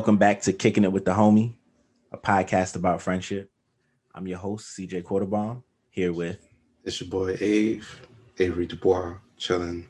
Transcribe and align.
Welcome 0.00 0.16
back 0.16 0.40
to 0.42 0.54
Kicking 0.54 0.84
It 0.84 0.92
with 0.92 1.04
the 1.04 1.10
Homie, 1.10 1.56
a 2.10 2.16
podcast 2.16 2.74
about 2.74 3.02
friendship. 3.02 3.50
I'm 4.14 4.26
your 4.26 4.38
host, 4.38 4.74
CJ 4.74 5.02
Quarterbomb, 5.02 5.62
here 5.90 6.10
with. 6.14 6.38
It's 6.84 7.02
your 7.02 7.10
boy, 7.10 7.34
Ave, 7.34 7.82
Avery 8.38 8.64
Dubois, 8.64 9.16
chilling, 9.36 9.86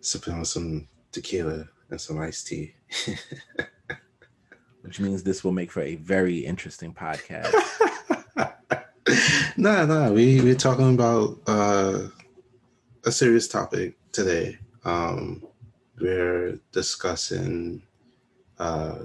sipping 0.00 0.34
on 0.34 0.44
some 0.44 0.86
tequila 1.10 1.68
and 1.90 2.00
some 2.00 2.20
iced 2.20 2.46
tea. 2.46 2.76
Which 4.82 5.00
means 5.00 5.24
this 5.24 5.42
will 5.42 5.50
make 5.50 5.72
for 5.72 5.82
a 5.82 5.96
very 5.96 6.38
interesting 6.38 6.94
podcast. 6.94 7.52
nah, 9.56 9.84
nah, 9.84 10.12
we, 10.12 10.40
we're 10.42 10.54
talking 10.54 10.94
about 10.94 11.40
uh, 11.48 12.06
a 13.04 13.10
serious 13.10 13.48
topic 13.48 13.98
today. 14.12 14.58
Um, 14.84 15.42
we're 16.00 16.60
discussing 16.70 17.82
uh, 18.58 18.98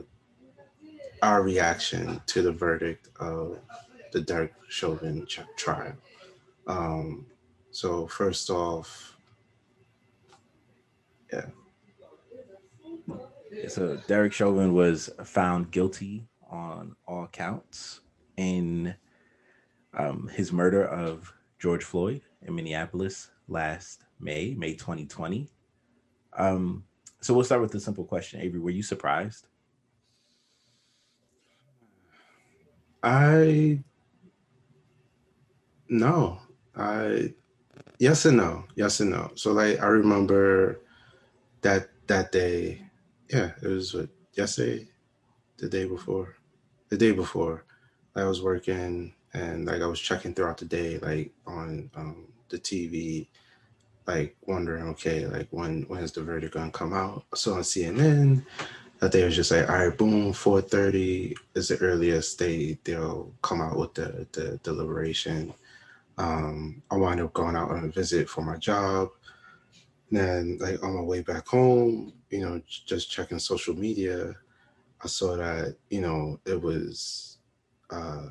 our 1.21 1.41
reaction 1.41 2.21
to 2.27 2.41
the 2.41 2.51
verdict 2.51 3.09
of 3.19 3.59
the 4.11 4.21
Derek 4.21 4.53
Chauvin 4.69 5.25
trial. 5.57 5.93
Um, 6.67 7.25
so 7.71 8.07
first 8.07 8.49
off, 8.49 9.17
yeah. 11.31 11.45
So 13.67 13.97
Derek 14.07 14.33
Chauvin 14.33 14.73
was 14.73 15.09
found 15.23 15.71
guilty 15.71 16.27
on 16.49 16.95
all 17.07 17.27
counts 17.27 18.01
in 18.37 18.95
um, 19.97 20.29
his 20.33 20.51
murder 20.51 20.85
of 20.85 21.33
George 21.59 21.83
Floyd 21.83 22.21
in 22.41 22.55
Minneapolis 22.55 23.29
last 23.47 24.03
May, 24.19 24.53
May 24.53 24.73
2020. 24.73 25.49
Um, 26.37 26.83
so 27.23 27.33
we'll 27.33 27.43
start 27.45 27.61
with 27.61 27.71
the 27.71 27.79
simple 27.79 28.03
question. 28.03 28.41
Avery, 28.41 28.59
were 28.59 28.69
you 28.69 28.83
surprised? 28.83 29.47
I 33.01 33.79
no. 35.89 36.39
I 36.75 37.33
yes 37.99 38.25
and 38.25 38.37
no. 38.37 38.65
Yes 38.75 38.99
and 38.99 39.11
no. 39.11 39.31
So 39.35 39.53
like 39.53 39.79
I 39.81 39.87
remember 39.87 40.79
that 41.61 41.89
that 42.07 42.31
day. 42.31 42.81
Yeah, 43.29 43.51
it 43.61 43.67
was 43.67 43.93
what 43.93 44.09
yesterday, 44.33 44.87
the 45.57 45.69
day 45.69 45.85
before. 45.85 46.35
The 46.89 46.97
day 46.97 47.11
before. 47.11 47.65
I 48.15 48.25
was 48.25 48.43
working 48.43 49.13
and 49.33 49.65
like 49.65 49.81
I 49.81 49.87
was 49.87 49.99
checking 49.99 50.33
throughout 50.33 50.57
the 50.57 50.65
day, 50.65 50.99
like 50.99 51.31
on 51.47 51.89
um, 51.95 52.27
the 52.49 52.59
TV 52.59 53.27
like 54.07 54.35
wondering, 54.45 54.87
okay, 54.89 55.25
like 55.27 55.47
when 55.51 55.83
when 55.83 56.03
is 56.03 56.11
the 56.11 56.23
verdict 56.23 56.53
gonna 56.53 56.71
come 56.71 56.93
out? 56.93 57.25
So 57.35 57.53
on 57.53 57.61
CNN, 57.61 58.45
that 58.99 59.11
they 59.11 59.23
was 59.23 59.35
just 59.35 59.51
like, 59.51 59.69
all 59.69 59.77
right, 59.77 59.97
boom, 59.97 60.33
4:30 60.33 61.35
is 61.55 61.67
the 61.69 61.77
earliest 61.79 62.39
they 62.39 62.77
they'll 62.83 63.33
come 63.41 63.61
out 63.61 63.77
with 63.77 63.93
the 63.93 64.27
the 64.33 64.59
deliberation. 64.63 65.53
Um, 66.17 66.83
I 66.91 66.95
wound 66.95 67.21
up 67.21 67.33
going 67.33 67.55
out 67.55 67.71
on 67.71 67.85
a 67.85 67.87
visit 67.87 68.29
for 68.29 68.41
my 68.41 68.57
job. 68.57 69.09
And 70.09 70.19
then 70.19 70.57
like 70.59 70.83
on 70.83 70.95
my 70.95 71.01
way 71.01 71.21
back 71.21 71.47
home, 71.47 72.13
you 72.29 72.41
know, 72.41 72.61
just 72.67 73.09
checking 73.09 73.39
social 73.39 73.73
media, 73.73 74.35
I 75.01 75.07
saw 75.07 75.35
that, 75.35 75.75
you 75.89 76.01
know, 76.01 76.39
it 76.45 76.61
was 76.61 77.39
uh, 77.89 78.27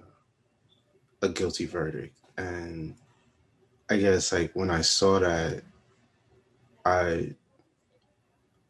a 1.22 1.28
guilty 1.28 1.66
verdict. 1.66 2.16
And 2.38 2.94
I 3.90 3.96
guess 3.96 4.32
like 4.32 4.52
when 4.54 4.70
I 4.70 4.80
saw 4.80 5.18
that, 5.18 5.62
I 6.84 7.34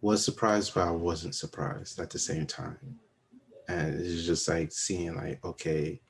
was 0.00 0.24
surprised, 0.24 0.74
but 0.74 0.86
I 0.86 0.90
wasn't 0.90 1.34
surprised 1.34 2.00
at 2.00 2.10
the 2.10 2.18
same 2.18 2.46
time. 2.46 2.98
And 3.68 4.00
it's 4.00 4.24
just 4.24 4.48
like 4.48 4.72
seeing 4.72 5.14
like, 5.14 5.44
okay, 5.44 6.00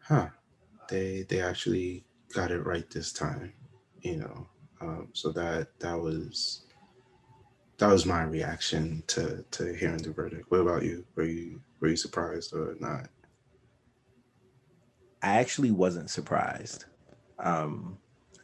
huh, 0.00 0.28
they 0.88 1.22
they 1.28 1.40
actually 1.40 2.04
got 2.34 2.50
it 2.50 2.66
right 2.66 2.88
this 2.90 3.12
time, 3.12 3.52
you 4.00 4.16
know. 4.16 4.46
Um, 4.80 5.08
so 5.12 5.32
that 5.32 5.78
that 5.80 5.98
was 5.98 6.66
that 7.78 7.88
was 7.88 8.04
my 8.04 8.22
reaction 8.24 9.02
to 9.06 9.44
to 9.52 9.74
hearing 9.74 10.02
the 10.02 10.10
verdict. 10.10 10.50
What 10.50 10.60
about 10.60 10.82
you? 10.82 11.04
Were 11.14 11.24
you 11.24 11.60
were 11.80 11.88
you 11.88 11.96
surprised 11.96 12.52
or 12.52 12.74
not? 12.80 13.08
I 15.22 15.38
actually 15.38 15.70
wasn't 15.70 16.10
surprised 16.10 16.84
um, 17.38 17.98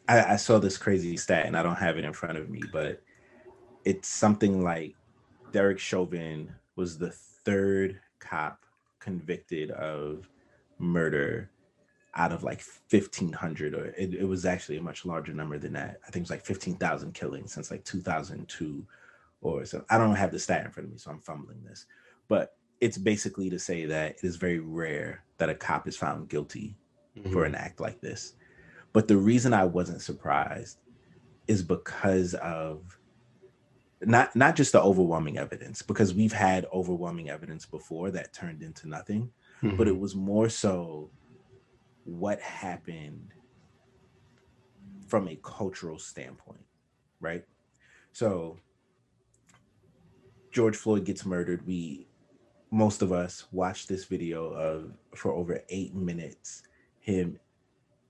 I, 0.08 0.34
I 0.34 0.36
saw 0.36 0.58
this 0.58 0.78
crazy 0.78 1.16
stat 1.16 1.46
and 1.46 1.56
I 1.56 1.62
don't 1.62 1.76
have 1.76 1.98
it 1.98 2.04
in 2.04 2.12
front 2.12 2.38
of 2.38 2.50
me, 2.50 2.62
but 2.72 3.02
it's 3.84 4.08
something 4.08 4.62
like 4.62 4.94
Derek 5.52 5.78
Chauvin 5.78 6.54
was 6.76 6.98
the 6.98 7.10
third 7.10 8.00
cop 8.18 8.64
convicted 8.98 9.70
of 9.72 10.28
murder 10.78 11.50
out 12.14 12.32
of 12.32 12.42
like 12.42 12.62
1500 12.90 13.74
or 13.74 13.86
it, 13.86 14.14
it, 14.14 14.24
was 14.24 14.46
actually 14.46 14.76
a 14.76 14.82
much 14.82 15.04
larger 15.04 15.32
number 15.32 15.58
than 15.58 15.72
that. 15.72 15.98
I 16.06 16.10
think 16.10 16.22
it 16.22 16.28
was 16.28 16.30
like 16.30 16.44
15000 16.44 17.12
killings 17.12 17.52
since 17.52 17.70
like 17.70 17.84
2002 17.84 18.86
or 19.42 19.64
so. 19.64 19.84
I 19.90 19.98
don't 19.98 20.14
have 20.14 20.30
the 20.30 20.38
stat 20.38 20.64
in 20.64 20.70
front 20.70 20.86
of 20.86 20.92
me 20.92 20.98
so 20.98 21.10
i'm 21.10 21.20
fumbling 21.20 21.62
this. 21.64 21.86
But 22.28 22.56
it's 22.80 22.98
basically 22.98 23.50
to 23.50 23.58
say 23.58 23.84
that 23.86 24.12
it 24.12 24.24
is 24.24 24.36
very 24.36 24.60
rare 24.60 25.24
that 25.38 25.48
a 25.48 25.54
cop 25.54 25.88
is 25.88 25.96
found 25.96 26.28
guilty 26.28 26.76
mm-hmm. 27.16 27.32
for 27.32 27.44
an 27.44 27.54
act 27.54 27.80
like 27.80 28.00
this 28.00 28.34
but 28.94 29.08
the 29.08 29.16
reason 29.18 29.52
I 29.52 29.64
wasn't 29.64 30.00
surprised 30.00 30.78
is 31.46 31.62
because 31.62 32.32
of 32.34 32.98
not 34.00 34.34
not 34.34 34.56
just 34.56 34.72
the 34.72 34.80
overwhelming 34.80 35.36
evidence, 35.36 35.82
because 35.82 36.14
we've 36.14 36.32
had 36.32 36.64
overwhelming 36.72 37.28
evidence 37.28 37.66
before 37.66 38.10
that 38.12 38.32
turned 38.32 38.62
into 38.62 38.88
nothing, 38.88 39.30
mm-hmm. 39.62 39.76
but 39.76 39.88
it 39.88 39.98
was 39.98 40.14
more 40.14 40.48
so 40.48 41.10
what 42.04 42.40
happened 42.40 43.32
from 45.08 45.28
a 45.28 45.36
cultural 45.42 45.98
standpoint, 45.98 46.64
right? 47.20 47.44
So 48.12 48.58
George 50.52 50.76
Floyd 50.76 51.04
gets 51.04 51.26
murdered. 51.26 51.66
We 51.66 52.06
most 52.70 53.02
of 53.02 53.10
us 53.10 53.46
watched 53.50 53.88
this 53.88 54.04
video 54.04 54.50
of 54.50 54.92
for 55.16 55.32
over 55.32 55.60
eight 55.68 55.94
minutes 55.94 56.62
him 57.00 57.38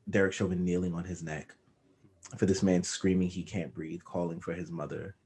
Derek 0.08 0.32
Chauvin 0.32 0.64
kneeling 0.64 0.94
on 0.94 1.04
his 1.04 1.22
neck, 1.22 1.54
for 2.36 2.46
this 2.46 2.62
man 2.62 2.82
screaming 2.82 3.28
he 3.28 3.42
can't 3.42 3.74
breathe, 3.74 4.02
calling 4.04 4.40
for 4.40 4.52
his 4.52 4.70
mother. 4.70 5.16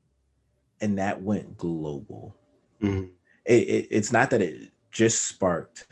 And 0.80 0.98
that 0.98 1.20
went 1.20 1.56
global. 1.56 2.36
Mm-hmm. 2.82 3.06
It, 3.44 3.68
it, 3.68 3.88
it's 3.90 4.12
not 4.12 4.30
that 4.30 4.42
it 4.42 4.70
just 4.90 5.26
sparked 5.26 5.86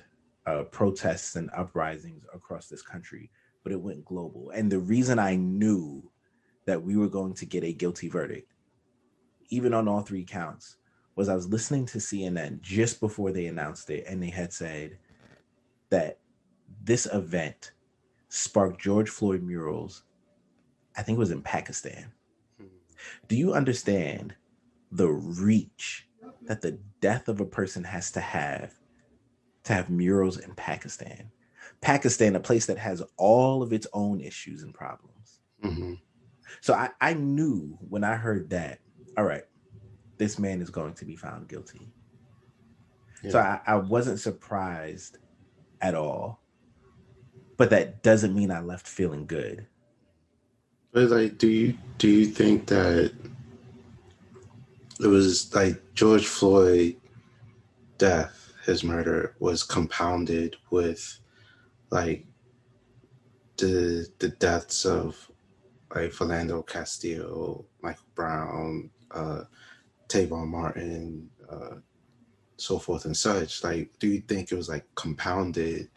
uh, 0.46 0.64
protests 0.64 1.36
and 1.36 1.50
uprisings 1.56 2.24
across 2.32 2.68
this 2.68 2.82
country, 2.82 3.30
but 3.62 3.72
it 3.72 3.80
went 3.80 4.04
global. 4.04 4.50
And 4.50 4.70
the 4.70 4.78
reason 4.78 5.18
I 5.18 5.36
knew 5.36 6.08
that 6.66 6.82
we 6.82 6.96
were 6.96 7.08
going 7.08 7.34
to 7.34 7.46
get 7.46 7.64
a 7.64 7.72
guilty 7.72 8.08
verdict, 8.08 8.52
even 9.48 9.74
on 9.74 9.88
all 9.88 10.02
three 10.02 10.24
counts, 10.24 10.76
was 11.16 11.28
I 11.28 11.34
was 11.34 11.48
listening 11.48 11.86
to 11.86 11.98
CNN 11.98 12.60
just 12.60 13.00
before 13.00 13.32
they 13.32 13.46
announced 13.46 13.90
it, 13.90 14.04
and 14.06 14.22
they 14.22 14.30
had 14.30 14.52
said 14.52 14.98
that 15.90 16.18
this 16.82 17.06
event 17.12 17.72
sparked 18.28 18.80
George 18.80 19.08
Floyd 19.08 19.42
murals, 19.42 20.02
I 20.96 21.02
think 21.02 21.16
it 21.16 21.20
was 21.20 21.30
in 21.30 21.42
Pakistan. 21.42 22.12
Do 23.28 23.36
you 23.36 23.52
understand 23.54 24.34
the 24.90 25.08
reach 25.08 26.08
that 26.42 26.60
the 26.60 26.78
death 27.00 27.28
of 27.28 27.40
a 27.40 27.46
person 27.46 27.84
has 27.84 28.10
to 28.12 28.20
have 28.20 28.74
to 29.64 29.72
have 29.72 29.90
murals 29.90 30.38
in 30.38 30.54
Pakistan? 30.54 31.30
Pakistan, 31.80 32.36
a 32.36 32.40
place 32.40 32.66
that 32.66 32.78
has 32.78 33.02
all 33.16 33.62
of 33.62 33.72
its 33.72 33.86
own 33.92 34.20
issues 34.20 34.62
and 34.62 34.72
problems. 34.72 35.40
Mm-hmm. 35.62 35.94
So 36.60 36.74
I, 36.74 36.90
I 37.00 37.14
knew 37.14 37.78
when 37.88 38.04
I 38.04 38.16
heard 38.16 38.50
that, 38.50 38.78
all 39.18 39.24
right, 39.24 39.44
this 40.16 40.38
man 40.38 40.62
is 40.62 40.70
going 40.70 40.94
to 40.94 41.04
be 41.04 41.16
found 41.16 41.48
guilty. 41.48 41.92
Yeah. 43.22 43.30
So 43.30 43.38
I, 43.38 43.60
I 43.66 43.76
wasn't 43.76 44.20
surprised 44.20 45.18
at 45.80 45.94
all 45.94 46.40
but 47.56 47.70
that 47.70 48.02
doesn't 48.02 48.34
mean 48.34 48.50
I 48.50 48.60
left 48.60 48.86
feeling 48.86 49.26
good. 49.26 49.66
But 50.92 51.10
like, 51.10 51.38
do 51.38 51.48
you 51.48 51.76
do 51.98 52.08
you 52.08 52.26
think 52.26 52.66
that 52.66 53.12
it 55.00 55.06
was 55.06 55.54
like 55.54 55.94
George 55.94 56.26
Floyd 56.26 56.96
death, 57.98 58.52
his 58.64 58.84
murder 58.84 59.34
was 59.38 59.62
compounded 59.62 60.56
with 60.70 61.18
like 61.90 62.26
the 63.56 64.06
the 64.18 64.28
deaths 64.28 64.84
of 64.84 65.30
like 65.94 66.12
Philando 66.12 66.66
Castillo, 66.66 67.64
Michael 67.80 68.04
Brown, 68.14 68.90
uh, 69.12 69.44
Trayvon 70.08 70.48
Martin, 70.48 71.30
uh, 71.50 71.76
so 72.56 72.78
forth 72.78 73.04
and 73.04 73.16
such. 73.16 73.62
Like, 73.64 73.90
do 73.98 74.08
you 74.08 74.20
think 74.20 74.50
it 74.50 74.56
was 74.56 74.68
like 74.68 74.84
compounded 74.94 75.88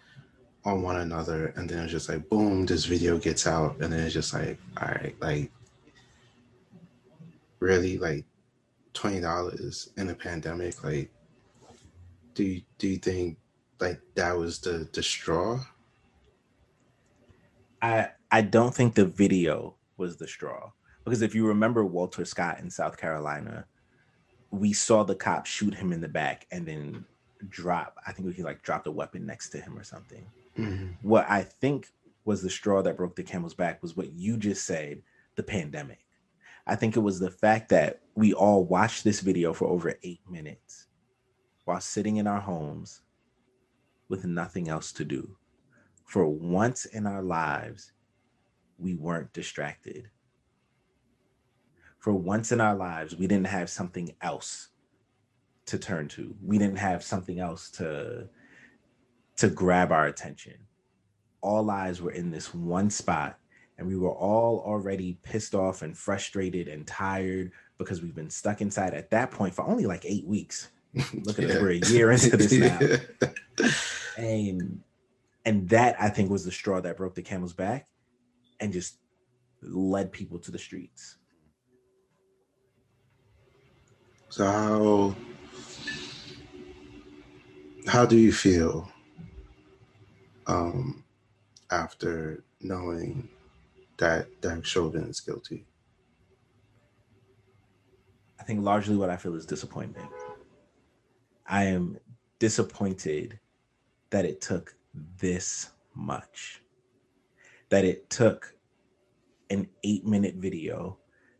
on 0.65 0.81
one 0.81 0.97
another 0.97 1.53
and 1.55 1.69
then 1.69 1.79
it's 1.79 1.91
just 1.91 2.09
like 2.09 2.27
boom 2.29 2.65
this 2.65 2.85
video 2.85 3.17
gets 3.17 3.47
out 3.47 3.79
and 3.79 3.93
then 3.93 4.01
it's 4.01 4.13
just 4.13 4.33
like 4.33 4.57
all 4.81 4.89
right 4.89 5.15
like 5.21 5.51
really 7.59 7.97
like 7.97 8.25
$20 8.93 9.97
in 9.97 10.09
a 10.09 10.15
pandemic 10.15 10.83
like 10.83 11.09
do 12.39 12.45
you 12.45 12.61
do 12.77 12.87
you 12.87 12.97
think 12.97 13.37
like 13.81 13.99
that 14.15 14.37
was 14.37 14.59
the 14.59 14.87
the 14.93 15.03
straw? 15.03 15.59
I 17.81 18.09
I 18.31 18.41
don't 18.41 18.73
think 18.73 18.95
the 18.95 19.05
video 19.05 19.75
was 19.97 20.15
the 20.15 20.27
straw 20.27 20.71
because 21.03 21.21
if 21.21 21.35
you 21.35 21.45
remember 21.45 21.83
Walter 21.85 22.23
Scott 22.23 22.59
in 22.59 22.69
South 22.69 22.97
Carolina, 22.97 23.65
we 24.51 24.71
saw 24.71 25.03
the 25.03 25.15
cop 25.15 25.45
shoot 25.45 25.73
him 25.73 25.91
in 25.91 25.99
the 25.99 26.07
back 26.07 26.47
and 26.51 26.65
then 26.65 27.05
drop. 27.49 27.97
I 28.07 28.13
think 28.13 28.33
he 28.33 28.43
like 28.43 28.63
dropped 28.63 28.87
a 28.87 28.91
weapon 28.91 29.25
next 29.25 29.49
to 29.49 29.59
him 29.59 29.77
or 29.77 29.83
something. 29.83 30.25
Mm-hmm. 30.59 31.07
What 31.07 31.29
I 31.29 31.43
think 31.43 31.87
was 32.25 32.41
the 32.41 32.49
straw 32.49 32.81
that 32.81 32.97
broke 32.97 33.15
the 33.15 33.23
camel's 33.23 33.53
back 33.53 33.81
was 33.81 33.95
what 33.95 34.13
you 34.13 34.37
just 34.37 34.65
said, 34.65 35.01
the 35.35 35.43
pandemic. 35.43 35.99
I 36.67 36.75
think 36.75 36.95
it 36.95 37.01
was 37.01 37.19
the 37.19 37.31
fact 37.31 37.69
that 37.69 38.01
we 38.15 38.33
all 38.33 38.65
watched 38.65 39.03
this 39.03 39.21
video 39.21 39.53
for 39.53 39.67
over 39.67 39.95
eight 40.03 40.21
minutes 40.29 40.87
while 41.65 41.81
sitting 41.81 42.17
in 42.17 42.27
our 42.27 42.39
homes 42.39 43.01
with 44.07 44.25
nothing 44.25 44.69
else 44.69 44.91
to 44.93 45.05
do. 45.05 45.35
For 46.05 46.27
once 46.27 46.85
in 46.85 47.05
our 47.05 47.21
lives, 47.21 47.91
we 48.77 48.95
weren't 48.95 49.33
distracted. 49.33 50.09
For 51.99 52.13
once 52.13 52.51
in 52.51 52.61
our 52.61 52.75
lives, 52.75 53.15
we 53.15 53.27
didn't 53.27 53.47
have 53.47 53.69
something 53.69 54.15
else 54.21 54.69
to 55.65 55.77
turn 55.77 56.07
to. 56.09 56.35
We 56.43 56.57
didn't 56.57 56.77
have 56.77 57.03
something 57.03 57.39
else 57.39 57.69
to 57.71 58.29
to 59.39 59.49
grab 59.49 59.91
our 59.91 60.05
attention. 60.05 60.55
All 61.41 61.71
eyes 61.71 62.01
were 62.01 62.11
in 62.11 62.29
this 62.29 62.53
one 62.53 62.89
spot 62.89 63.39
and 63.77 63.87
we 63.87 63.95
were 63.95 64.11
all 64.11 64.61
already 64.65 65.17
pissed 65.23 65.55
off 65.55 65.81
and 65.81 65.97
frustrated 65.97 66.67
and 66.67 66.85
tired 66.85 67.51
because 67.77 68.01
we've 68.01 68.15
been 68.15 68.29
stuck 68.29 68.59
inside 68.59 68.93
at 68.93 69.09
that 69.11 69.31
point 69.31 69.55
for 69.55 69.65
only 69.65 69.85
like 69.85 70.03
8 70.03 70.27
weeks. 70.27 70.69
Look 71.13 71.39
at 71.39 71.47
yeah. 71.47 71.55
us, 71.55 71.61
we're 71.61 71.71
a 71.71 71.75
year 71.75 72.11
into 72.11 72.35
this 72.35 72.51
now. 72.51 73.69
and 74.17 74.81
and 75.45 75.69
that 75.69 75.95
I 75.99 76.09
think 76.09 76.29
was 76.29 76.43
the 76.43 76.51
straw 76.51 76.81
that 76.81 76.97
broke 76.97 77.15
the 77.15 77.21
camel's 77.21 77.53
back 77.53 77.87
and 78.59 78.73
just 78.73 78.97
led 79.61 80.11
people 80.11 80.39
to 80.39 80.51
the 80.51 80.59
streets. 80.59 81.15
So 84.27 84.45
how 84.45 85.15
how 87.87 88.05
do 88.05 88.17
you 88.17 88.33
feel 88.33 88.91
um, 90.49 91.03
after 91.69 92.43
knowing 92.59 93.29
that 93.97 94.27
Derek 94.41 94.65
Chauvin 94.65 95.03
is 95.03 95.19
guilty? 95.19 95.65
I 98.39 98.43
think 98.43 98.63
largely 98.63 98.95
what 98.95 99.11
I 99.11 99.17
feel 99.17 99.35
is 99.35 99.45
disappointment. 99.45 100.09
I 101.45 101.65
am 101.65 101.99
disappointed 102.39 103.39
that 104.09 104.25
it 104.25 104.41
took 104.41 104.75
this 105.17 105.69
much, 105.93 106.61
that 107.69 107.85
it 107.85 108.09
took 108.09 108.55
an 109.51 109.67
eight 109.83 110.05
minute 110.05 110.35
video, 110.35 110.97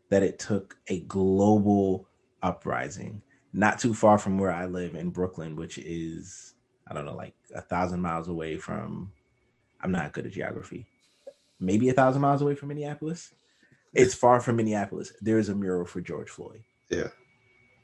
that 0.08 0.22
it 0.22 0.38
took 0.38 0.76
a 0.86 1.00
global 1.00 2.06
uprising, 2.42 3.22
not 3.52 3.80
too 3.80 3.92
far 3.92 4.18
from 4.18 4.38
where 4.38 4.52
I 4.52 4.66
live 4.66 4.94
in 4.94 5.10
Brooklyn, 5.10 5.56
which 5.56 5.78
is, 5.78 6.54
I 6.90 6.94
don't 6.94 7.04
know, 7.04 7.14
like 7.14 7.34
a 7.54 7.60
thousand 7.60 8.02
miles 8.02 8.26
away 8.26 8.56
from, 8.56 9.12
I'm 9.80 9.92
not 9.92 10.12
good 10.12 10.26
at 10.26 10.32
geography, 10.32 10.86
maybe 11.60 11.88
a 11.88 11.92
thousand 11.92 12.20
miles 12.20 12.42
away 12.42 12.56
from 12.56 12.68
Minneapolis. 12.68 13.32
It's 13.94 14.14
far 14.14 14.40
from 14.40 14.56
Minneapolis. 14.56 15.12
There 15.20 15.38
is 15.38 15.48
a 15.48 15.54
mural 15.54 15.84
for 15.84 16.00
George 16.00 16.28
Floyd. 16.28 16.62
Yeah. 16.90 17.08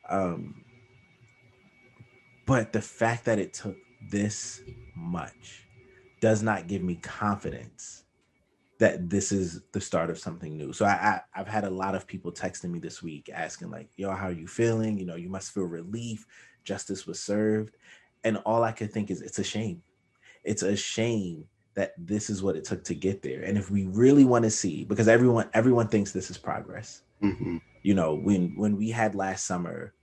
Um, 0.08 0.64
but 2.46 2.72
the 2.72 2.82
fact 2.82 3.24
that 3.26 3.38
it 3.38 3.54
took 3.54 3.76
this 4.10 4.60
much 4.96 5.66
does 6.20 6.42
not 6.42 6.66
give 6.66 6.82
me 6.82 6.96
confidence 6.96 8.04
that 8.78 9.08
this 9.08 9.32
is 9.32 9.62
the 9.72 9.80
start 9.80 10.10
of 10.10 10.18
something 10.18 10.56
new. 10.56 10.72
So 10.72 10.84
I, 10.84 11.20
I 11.34 11.38
have 11.38 11.48
had 11.48 11.64
a 11.64 11.70
lot 11.70 11.94
of 11.94 12.06
people 12.06 12.30
texting 12.30 12.70
me 12.70 12.78
this 12.78 13.02
week 13.02 13.30
asking 13.32 13.70
like, 13.70 13.88
"Yo, 13.96 14.10
how 14.10 14.26
are 14.26 14.32
you 14.32 14.46
feeling? 14.46 14.98
You 14.98 15.06
know, 15.06 15.16
you 15.16 15.28
must 15.28 15.52
feel 15.52 15.64
relief. 15.64 16.26
Justice 16.64 17.06
was 17.06 17.20
served." 17.20 17.76
And 18.26 18.36
all 18.38 18.62
I 18.62 18.72
could 18.72 18.92
think 18.92 19.10
is 19.10 19.22
it's 19.22 19.38
a 19.38 19.44
shame. 19.44 19.82
It's 20.44 20.62
a 20.62 20.76
shame 20.76 21.44
that 21.74 21.92
this 21.96 22.28
is 22.28 22.42
what 22.42 22.56
it 22.56 22.64
took 22.64 22.82
to 22.84 22.94
get 22.94 23.22
there. 23.22 23.42
And 23.42 23.56
if 23.56 23.70
we 23.70 23.84
really 23.86 24.24
want 24.24 24.44
to 24.44 24.50
see 24.50 24.84
because 24.84 25.08
everyone 25.08 25.48
everyone 25.54 25.88
thinks 25.88 26.12
this 26.12 26.30
is 26.30 26.36
progress. 26.36 27.02
Mm-hmm. 27.22 27.58
You 27.82 27.94
know, 27.94 28.14
when 28.14 28.54
when 28.56 28.76
we 28.76 28.90
had 28.90 29.14
last 29.14 29.46
summer, 29.46 29.94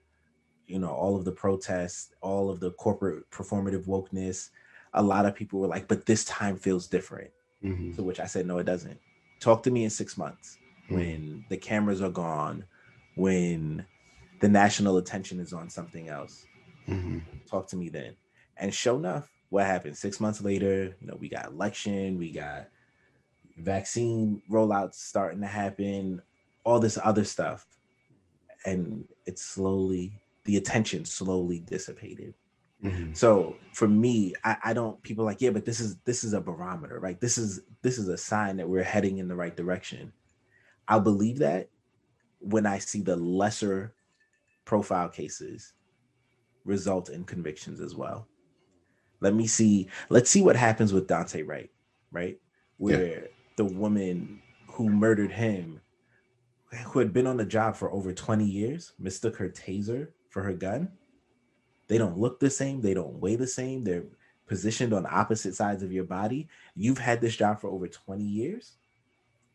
you 0.68 0.80
know, 0.80 0.92
all 0.92 1.16
of 1.16 1.26
the 1.26 1.32
protests, 1.32 2.14
all 2.22 2.50
of 2.50 2.60
the 2.60 2.72
corporate 2.72 3.30
performative 3.30 3.86
wokeness, 3.86 4.50
a 4.94 5.04
lot 5.04 5.26
of 5.26 5.36
people 5.36 5.60
were 5.60 5.68
like, 5.68 5.88
"But 5.88 6.06
this 6.06 6.26
time 6.26 6.58
feels 6.58 6.88
different." 6.88 7.32
Mm-hmm. 7.64 7.94
To 7.94 8.04
which 8.04 8.20
I 8.20 8.26
said, 8.26 8.46
no, 8.46 8.58
it 8.58 8.66
doesn't. 8.66 9.00
Talk 9.40 9.64
to 9.64 9.72
me 9.72 9.84
in 9.86 9.90
six 9.90 10.18
months 10.18 10.58
mm-hmm. 10.86 10.96
when 10.96 11.46
the 11.50 11.58
cameras 11.58 12.02
are 12.02 12.10
gone, 12.10 12.66
when 13.16 13.86
the 14.42 14.50
national 14.50 14.98
attention 14.98 15.40
is 15.40 15.54
on 15.54 15.70
something 15.70 16.10
else. 16.10 16.46
Mm-hmm. 16.88 17.20
Talk 17.50 17.68
to 17.70 17.76
me 17.76 17.90
then. 17.90 18.16
And 18.58 18.74
show 18.74 18.98
enough, 18.98 19.30
what 19.50 19.66
happened? 19.66 19.98
Six 19.98 20.20
months 20.20 20.42
later, 20.42 20.96
you 21.00 21.08
know, 21.08 21.18
we 21.20 21.30
got 21.30 21.48
election, 21.48 22.18
we 22.18 22.32
got 22.32 22.68
vaccine 23.58 24.42
rollouts 24.50 24.96
starting 24.96 25.42
to 25.42 25.48
happen, 25.48 26.22
all 26.64 26.80
this 26.80 26.98
other 27.04 27.24
stuff. 27.24 27.66
And 28.66 29.08
it's 29.26 29.42
slowly, 29.42 30.14
the 30.46 30.58
attention 30.58 31.06
slowly 31.06 31.60
dissipated. 31.60 32.34
Mm-hmm. 32.84 33.14
So 33.14 33.56
for 33.74 33.88
me, 33.88 34.34
I, 34.44 34.58
I 34.66 34.74
don't 34.74 35.02
people 35.04 35.24
like, 35.24 35.42
yeah, 35.42 35.52
but 35.52 35.66
this 35.66 35.80
is 35.80 35.96
this 36.04 36.24
is 36.24 36.34
a 36.34 36.42
barometer, 36.42 37.00
right? 37.00 37.20
This 37.20 37.38
is 37.38 37.62
this 37.82 37.98
is 37.98 38.10
a 38.10 38.18
sign 38.18 38.58
that 38.58 38.68
we're 38.68 38.84
heading 38.84 39.20
in 39.20 39.30
the 39.30 39.36
right 39.36 39.56
direction. 39.56 40.12
I'll 40.88 41.00
believe 41.00 41.40
that 41.40 41.70
when 42.40 42.66
I 42.66 42.80
see 42.80 43.02
the 43.02 43.16
lesser 43.16 43.94
profile 44.66 45.08
cases 45.08 45.74
result 46.66 47.10
in 47.10 47.24
convictions 47.24 47.82
as 47.82 47.96
well. 47.96 48.28
Let 49.20 49.34
me 49.34 49.48
see, 49.48 49.88
let's 50.10 50.30
see 50.30 50.42
what 50.42 50.56
happens 50.56 50.94
with 50.94 51.08
Daunte 51.08 51.48
Wright, 51.48 51.70
right? 52.12 52.40
Where 52.78 53.06
yeah. 53.08 53.28
the 53.58 53.66
woman 53.66 54.42
who 54.68 54.90
murdered 54.90 55.32
him, 55.32 55.80
who 56.88 57.00
had 57.00 57.14
been 57.14 57.28
on 57.28 57.38
the 57.38 57.46
job 57.46 57.76
for 57.76 57.92
over 57.92 58.14
20 58.14 58.44
years, 58.44 58.94
mistook 59.00 59.38
her 59.38 59.50
taser 59.50 60.10
for 60.30 60.44
her 60.44 60.54
gun 60.54 60.90
they 61.88 61.98
don't 61.98 62.18
look 62.18 62.40
the 62.40 62.50
same. 62.50 62.82
They 62.82 62.94
don't 62.94 63.20
weigh 63.20 63.36
the 63.36 63.48
same. 63.48 63.84
They're 63.84 64.06
positioned 64.48 64.94
on 64.94 65.06
opposite 65.10 65.56
sides 65.56 65.84
of 65.84 65.92
your 65.92 66.06
body. 66.06 66.48
You've 66.76 66.98
had 66.98 67.22
this 67.22 67.36
job 67.36 67.60
for 67.60 67.70
over 67.70 67.88
20 67.88 68.24
years 68.24 68.78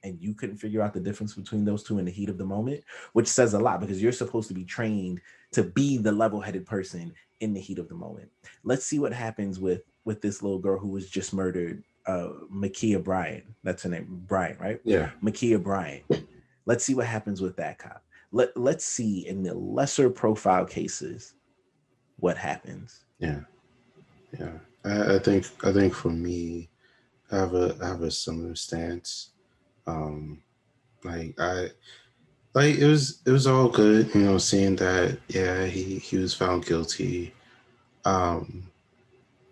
and 0.04 0.20
you 0.20 0.34
couldn't 0.34 0.56
figure 0.56 0.82
out 0.82 0.94
the 0.94 1.00
difference 1.00 1.34
between 1.34 1.64
those 1.64 1.82
two 1.82 1.98
in 1.98 2.04
the 2.04 2.10
heat 2.10 2.28
of 2.28 2.38
the 2.38 2.44
moment, 2.44 2.82
which 3.12 3.28
says 3.28 3.54
a 3.54 3.58
lot 3.58 3.80
because 3.80 4.02
you're 4.02 4.12
supposed 4.12 4.48
to 4.48 4.54
be 4.54 4.64
trained 4.64 5.20
to 5.52 5.62
be 5.62 5.98
the 5.98 6.12
level-headed 6.12 6.66
person 6.66 7.12
in 7.40 7.54
the 7.54 7.60
heat 7.60 7.78
of 7.78 7.88
the 7.88 7.94
moment. 7.94 8.28
Let's 8.64 8.84
see 8.84 8.98
what 8.98 9.12
happens 9.12 9.58
with 9.58 9.82
with 10.04 10.20
this 10.20 10.42
little 10.42 10.58
girl 10.58 10.78
who 10.78 10.88
was 10.88 11.10
just 11.10 11.34
murdered, 11.34 11.82
uh 12.06 12.30
Ma'Khia 12.52 13.02
Bryant. 13.02 13.44
That's 13.62 13.82
her 13.82 13.90
name, 13.90 14.22
Bryant, 14.26 14.58
right? 14.58 14.80
Yeah. 14.84 15.10
Ma'Khia 15.22 15.62
Bryant. 15.62 16.04
Let's 16.66 16.84
see 16.84 16.94
what 16.94 17.06
happens 17.06 17.40
with 17.40 17.56
that 17.56 17.78
cop. 17.78 18.02
Let 18.32 18.56
let's 18.56 18.84
see 18.84 19.26
in 19.26 19.42
the 19.42 19.54
lesser 19.54 20.10
profile 20.10 20.64
cases 20.64 21.34
what 22.18 22.36
happens. 22.36 23.04
Yeah, 23.18 23.40
yeah. 24.38 24.52
I, 24.84 25.14
I 25.14 25.18
think 25.18 25.46
I 25.64 25.72
think 25.72 25.94
for 25.94 26.10
me, 26.10 26.68
I 27.30 27.36
have 27.36 27.54
a 27.54 27.76
I 27.82 27.88
have 27.88 28.02
a 28.02 28.10
similar 28.10 28.54
stance. 28.54 29.30
Um, 29.88 30.42
like 31.02 31.34
I 31.40 31.70
like 32.54 32.76
it 32.76 32.86
was 32.86 33.20
it 33.26 33.30
was 33.30 33.46
all 33.46 33.68
good, 33.68 34.14
you 34.14 34.22
know, 34.22 34.38
seeing 34.38 34.76
that 34.76 35.18
yeah 35.28 35.64
he 35.64 35.98
he 35.98 36.18
was 36.18 36.34
found 36.34 36.66
guilty. 36.66 37.34
Um, 38.04 38.64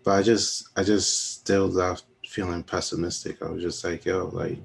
but 0.03 0.11
I 0.11 0.21
just 0.21 0.69
I 0.77 0.83
just 0.83 1.33
still 1.39 1.67
left 1.67 2.05
feeling 2.27 2.63
pessimistic. 2.63 3.41
I 3.41 3.49
was 3.49 3.63
just 3.63 3.83
like, 3.83 4.05
yo, 4.05 4.27
like 4.27 4.59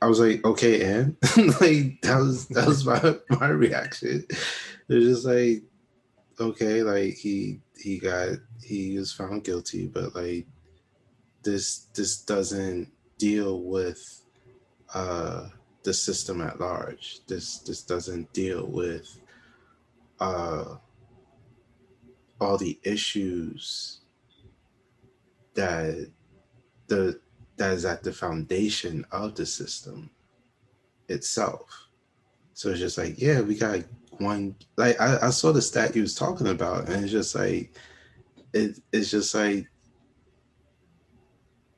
I 0.00 0.06
was 0.06 0.20
like, 0.20 0.44
okay, 0.44 0.84
and 0.84 1.16
like 1.60 2.00
that 2.02 2.18
was 2.18 2.46
that 2.48 2.66
was 2.66 2.84
my 2.86 3.16
my 3.38 3.48
reaction. 3.48 4.24
It 4.88 4.94
was 4.94 5.04
just 5.04 5.26
like, 5.26 5.62
okay, 6.40 6.82
like 6.82 7.14
he 7.14 7.60
he 7.76 7.98
got 7.98 8.38
he 8.62 8.96
was 8.98 9.12
found 9.12 9.42
guilty, 9.42 9.88
but 9.88 10.14
like 10.14 10.46
this 11.42 11.86
this 11.94 12.20
doesn't 12.20 12.92
deal 13.22 13.62
with 13.62 14.02
uh 14.94 15.46
the 15.84 15.94
system 15.94 16.40
at 16.40 16.58
large. 16.58 17.20
This 17.28 17.58
this 17.58 17.82
doesn't 17.84 18.32
deal 18.32 18.66
with 18.66 19.06
uh 20.18 20.76
all 22.40 22.58
the 22.58 22.80
issues 22.82 24.00
that 25.54 26.10
the 26.88 27.20
that 27.58 27.72
is 27.74 27.84
at 27.84 28.02
the 28.02 28.12
foundation 28.12 29.06
of 29.12 29.36
the 29.36 29.46
system 29.46 30.10
itself. 31.08 31.68
So 32.54 32.70
it's 32.70 32.80
just 32.80 32.98
like, 32.98 33.20
yeah, 33.20 33.40
we 33.40 33.54
got 33.54 33.84
one 34.18 34.56
like 34.76 35.00
I, 35.00 35.28
I 35.28 35.30
saw 35.30 35.52
the 35.52 35.62
stat 35.62 35.94
you 35.94 36.02
was 36.02 36.16
talking 36.16 36.48
about, 36.48 36.88
and 36.88 37.04
it's 37.04 37.12
just 37.12 37.36
like 37.36 37.72
it, 38.52 38.80
it's 38.92 39.12
just 39.12 39.32
like 39.32 39.68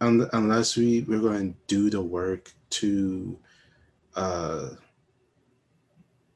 un, 0.05 0.29
unless 0.33 0.77
we 0.77 1.03
we're 1.03 1.21
going 1.21 1.53
to 1.53 1.59
do 1.67 1.91
the 1.91 2.01
work 2.01 2.53
to 2.71 3.39
uh 4.17 4.71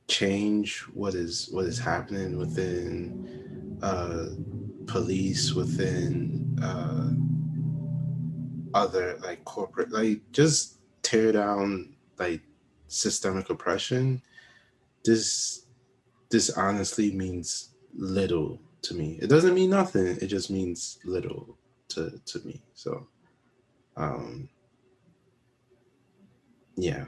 change 0.09 0.81
what 0.95 1.15
is 1.15 1.49
what 1.53 1.67
is 1.67 1.79
happening 1.79 2.39
within 2.39 3.79
uh 3.83 4.27
police 4.87 5.53
within 5.53 6.59
uh 6.63 7.11
other 8.75 9.19
like 9.23 9.45
corporate 9.45 9.93
like 9.93 10.21
just 10.33 10.79
tear 11.03 11.33
down 11.33 11.95
like 12.19 12.41
systemic 12.89 13.51
oppression 13.51 14.23
this 15.05 15.67
this 16.31 16.51
honestly 16.51 17.11
means 17.13 17.71
little 17.95 18.61
to 18.83 18.95
me. 18.95 19.19
It 19.21 19.29
doesn't 19.29 19.55
mean 19.55 19.71
nothing. 19.71 20.19
It 20.21 20.27
just 20.27 20.51
means 20.51 20.99
little 21.05 21.57
to 21.89 22.21
to 22.27 22.39
me 22.41 22.61
so 22.75 23.07
um 23.99 24.49
yeah 26.77 27.07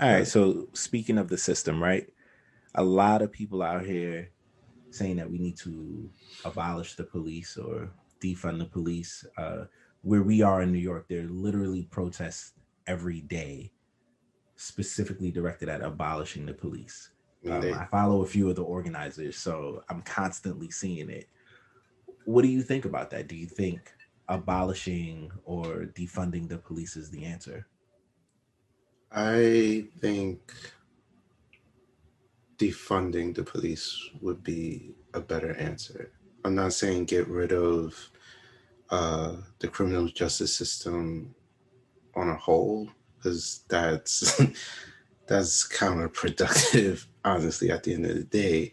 all 0.00 0.12
right 0.12 0.26
so 0.26 0.68
speaking 0.72 1.18
of 1.18 1.28
the 1.28 1.36
system 1.38 1.82
right 1.82 2.08
a 2.76 2.82
lot 2.82 3.22
of 3.22 3.32
people 3.32 3.62
out 3.62 3.84
here 3.84 4.30
saying 4.90 5.16
that 5.16 5.30
we 5.30 5.38
need 5.38 5.56
to 5.56 6.08
abolish 6.44 6.94
the 6.94 7.04
police 7.04 7.56
or 7.56 7.90
defund 8.20 8.58
the 8.58 8.64
police 8.64 9.24
uh 9.36 9.64
where 10.02 10.22
we 10.22 10.42
are 10.42 10.62
in 10.62 10.72
New 10.72 10.78
York, 10.78 11.06
there 11.08 11.24
are 11.24 11.28
literally 11.28 11.84
protests 11.84 12.52
every 12.86 13.20
day, 13.20 13.72
specifically 14.56 15.30
directed 15.30 15.68
at 15.68 15.82
abolishing 15.82 16.46
the 16.46 16.54
police. 16.54 17.10
Um, 17.46 17.60
I 17.74 17.84
follow 17.86 18.22
a 18.22 18.26
few 18.26 18.48
of 18.48 18.56
the 18.56 18.62
organizers, 18.64 19.36
so 19.36 19.82
I'm 19.88 20.02
constantly 20.02 20.70
seeing 20.70 21.10
it. 21.10 21.28
What 22.24 22.42
do 22.42 22.48
you 22.48 22.62
think 22.62 22.84
about 22.84 23.10
that? 23.10 23.28
Do 23.28 23.36
you 23.36 23.46
think 23.46 23.92
abolishing 24.28 25.30
or 25.44 25.86
defunding 25.94 26.48
the 26.48 26.58
police 26.58 26.96
is 26.96 27.10
the 27.10 27.24
answer? 27.24 27.66
I 29.10 29.86
think 30.00 30.52
defunding 32.58 33.34
the 33.34 33.42
police 33.42 33.98
would 34.20 34.42
be 34.42 34.94
a 35.14 35.20
better 35.20 35.54
answer. 35.54 36.12
I'm 36.44 36.54
not 36.54 36.72
saying 36.72 37.06
get 37.06 37.26
rid 37.28 37.52
of 37.52 38.10
uh, 38.90 39.36
the 39.58 39.68
criminal 39.68 40.08
justice 40.08 40.56
system 40.56 41.34
on 42.14 42.28
a 42.28 42.36
whole 42.36 42.88
because 43.16 43.64
that's 43.68 44.40
that's 45.26 45.68
counterproductive 45.68 47.06
honestly 47.24 47.70
at 47.70 47.82
the 47.84 47.94
end 47.94 48.06
of 48.06 48.16
the 48.16 48.24
day 48.24 48.72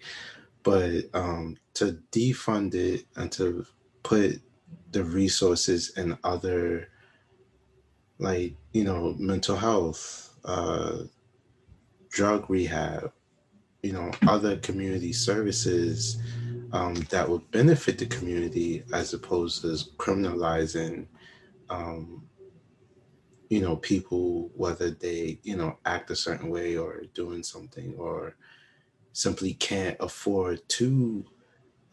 but 0.64 1.04
um, 1.14 1.58
to 1.74 2.00
defund 2.12 2.74
it 2.74 3.06
and 3.16 3.32
to 3.32 3.66
put 4.04 4.42
the 4.96 5.04
resources 5.04 5.92
and 5.98 6.18
other 6.24 6.88
like 8.18 8.56
you 8.72 8.86
know 8.86 9.14
mental 9.20 9.58
health 9.58 10.34
uh, 10.46 11.00
drug 12.10 12.50
rehab 12.50 13.12
you 13.84 13.92
know 13.92 14.10
other 14.26 14.56
community 14.60 15.12
services 15.12 16.18
um, 16.72 16.94
that 17.10 17.28
would 17.28 17.52
benefit 17.52 17.98
the 17.98 18.06
community 18.06 18.84
as 18.94 19.14
opposed 19.14 19.62
to 19.62 19.68
criminalizing 19.98 21.06
um, 21.70 22.24
you 23.50 23.60
know 23.60 23.76
people 23.76 24.50
whether 24.56 24.92
they 24.92 25.38
you 25.44 25.58
know 25.58 25.78
act 25.86 26.10
a 26.10 26.16
certain 26.16 26.50
way 26.50 26.78
or 26.78 27.02
doing 27.14 27.44
something 27.44 27.94
or 27.98 28.38
simply 29.12 29.56
can't 29.56 29.98
afford 30.00 30.58
to 30.70 31.26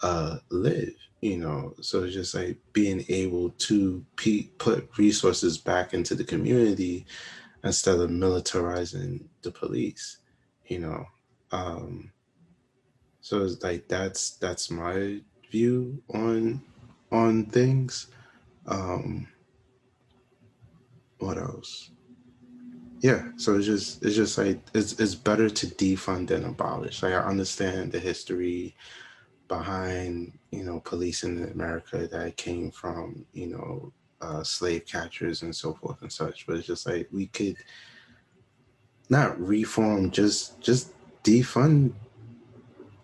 uh, 0.02 0.37
live 0.50 0.94
you 1.23 1.38
know 1.38 1.73
so 1.81 2.05
it's 2.05 2.12
just 2.14 2.35
like 2.35 2.59
being 2.75 3.05
able 3.09 3.49
to 3.50 4.05
put 4.59 4.99
resources 4.99 5.57
back 5.57 5.95
into 5.95 6.14
the 6.14 6.25
community 6.25 7.07
instead 7.64 7.99
of 7.99 8.11
militarizing 8.11 9.25
the 9.41 9.50
police 9.50 10.19
you 10.67 10.79
know 10.79 11.07
um 11.52 12.12
so 13.23 13.45
it's 13.45 13.62
like 13.62 13.87
that's 13.87 14.33
that's 14.38 14.69
my 14.69 15.21
view 15.50 16.02
on 16.12 16.61
on 17.12 17.47
things. 17.47 18.09
Um 18.67 19.29
what 21.19 21.38
else? 21.38 21.91
Yeah, 23.00 23.29
so 23.37 23.57
it's 23.57 23.67
just 23.67 24.05
it's 24.05 24.17
just 24.17 24.37
like 24.38 24.61
it's 24.75 24.99
it's 24.99 25.14
better 25.14 25.49
to 25.49 25.67
defund 25.69 26.29
than 26.29 26.45
abolish. 26.45 27.02
Like 27.02 27.12
I 27.14 27.19
understand 27.19 27.93
the 27.93 28.00
history 28.00 28.75
behind 29.52 30.32
you 30.50 30.64
know 30.64 30.80
police 30.80 31.25
in 31.25 31.50
America 31.50 32.09
that 32.09 32.37
came 32.38 32.71
from 32.71 33.26
you 33.35 33.49
know 33.49 33.92
uh, 34.23 34.42
slave 34.42 34.87
catchers 34.87 35.42
and 35.42 35.54
so 35.54 35.75
forth 35.75 36.00
and 36.00 36.12
such, 36.12 36.47
but 36.47 36.56
it's 36.56 36.66
just 36.66 36.87
like 36.87 37.09
we 37.12 37.26
could 37.26 37.56
not 39.11 39.38
reform, 39.38 40.11
just 40.11 40.59
just 40.61 40.92
defund 41.23 41.92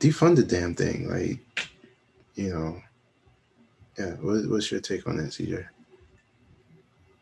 defund 0.01 0.37
the 0.37 0.43
damn 0.43 0.75
thing. 0.75 1.11
Like, 1.11 1.69
you 2.35 2.51
know, 2.55 2.81
yeah. 3.99 4.13
What, 4.13 4.49
what's 4.49 4.71
your 4.71 4.81
take 4.81 5.07
on 5.07 5.19
that, 5.19 5.31
CJ? 5.31 5.67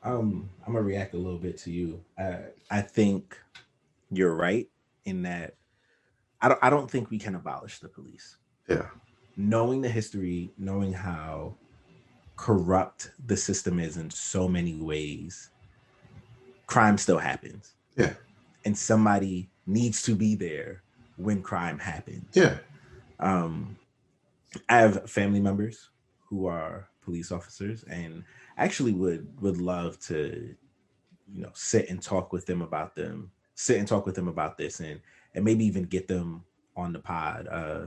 Um, 0.05 0.49
I'm 0.65 0.75
gonna 0.75 0.85
react 0.85 1.15
a 1.15 1.19
little 1.19 1.39
bit 1.39 1.59
to 1.59 1.73
you. 1.73 2.01
I 2.17 2.39
I 2.71 2.81
think 2.81 3.37
you're 4.13 4.37
right 4.37 4.69
in 5.05 5.23
that. 5.23 5.55
I 6.41 6.49
don't. 6.49 6.61
I 6.63 6.71
don't 6.71 6.89
think 6.89 7.11
we 7.11 7.19
can 7.19 7.35
abolish 7.35 7.81
the 7.81 7.89
police. 7.89 8.37
Yeah. 8.69 8.87
Knowing 9.37 9.83
the 9.83 9.89
history, 9.89 10.51
knowing 10.59 10.93
how 10.93 11.55
corrupt 12.37 13.11
the 13.27 13.37
system 13.37 13.79
is 13.79 13.97
in 13.97 14.11
so 14.11 14.49
many 14.49 14.75
ways, 14.77 15.51
crime 16.67 16.99
still 16.99 17.19
happens. 17.19 17.75
Yeah. 17.97 18.15
And 18.65 18.77
somebody 18.77 19.49
needs 19.67 20.03
to 20.03 20.15
be 20.15 20.35
there 20.35 20.83
when 21.17 21.43
crime 21.43 21.79
happens. 21.79 22.29
Yeah. 22.35 22.59
Um, 23.21 23.77
I 24.69 24.79
have 24.79 25.11
family 25.11 25.41
members 25.41 25.91
who 26.29 26.47
are 26.47 26.89
police 27.03 27.31
officers, 27.31 27.85
and 27.85 28.25
actually 28.59 28.93
would 28.93 29.29
would 29.41 29.59
love 29.59 29.99
to, 30.01 30.55
you 31.33 31.43
know, 31.43 31.51
sit 31.55 31.89
and 31.89 32.03
talk 32.03 32.33
with 32.33 32.47
them 32.47 32.63
about 32.63 32.97
them, 32.97 33.31
sit 33.55 33.79
and 33.79 33.87
talk 33.87 34.07
with 34.07 34.15
them 34.15 34.29
about 34.29 34.59
this, 34.59 34.81
and 34.81 35.01
and 35.35 35.45
maybe 35.45 35.65
even 35.65 35.85
get 35.85 36.09
them 36.09 36.45
on 36.77 36.93
the 36.93 36.99
pod 36.99 37.49
uh, 37.51 37.87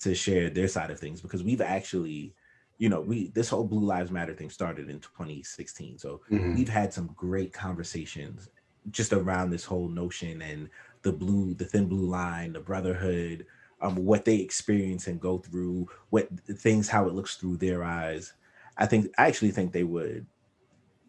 to 0.00 0.14
share 0.14 0.50
their 0.50 0.68
side 0.68 0.90
of 0.90 0.98
things 0.98 1.20
because 1.20 1.42
we've 1.42 1.60
actually 1.60 2.34
you 2.78 2.88
know 2.88 3.00
we 3.00 3.28
this 3.28 3.48
whole 3.48 3.64
blue 3.64 3.84
lives 3.84 4.10
matter 4.10 4.34
thing 4.34 4.50
started 4.50 4.88
in 4.88 5.00
2016 5.00 5.98
so 5.98 6.20
mm-hmm. 6.30 6.54
we've 6.54 6.68
had 6.68 6.92
some 6.92 7.10
great 7.16 7.52
conversations 7.52 8.48
just 8.90 9.12
around 9.12 9.50
this 9.50 9.64
whole 9.64 9.88
notion 9.88 10.40
and 10.42 10.68
the 11.02 11.12
blue, 11.12 11.54
the 11.54 11.64
thin 11.64 11.86
blue 11.86 12.06
line, 12.06 12.52
the 12.52 12.60
brotherhood, 12.60 13.46
um, 13.80 13.96
what 13.96 14.24
they 14.24 14.36
experience 14.36 15.06
and 15.06 15.20
go 15.20 15.38
through, 15.38 15.88
what 16.10 16.28
things, 16.58 16.88
how 16.88 17.06
it 17.06 17.14
looks 17.14 17.36
through 17.36 17.56
their 17.56 17.82
eyes. 17.82 18.34
I 18.76 18.86
think 18.86 19.12
I 19.18 19.26
actually 19.26 19.50
think 19.50 19.72
they 19.72 19.84
would 19.84 20.26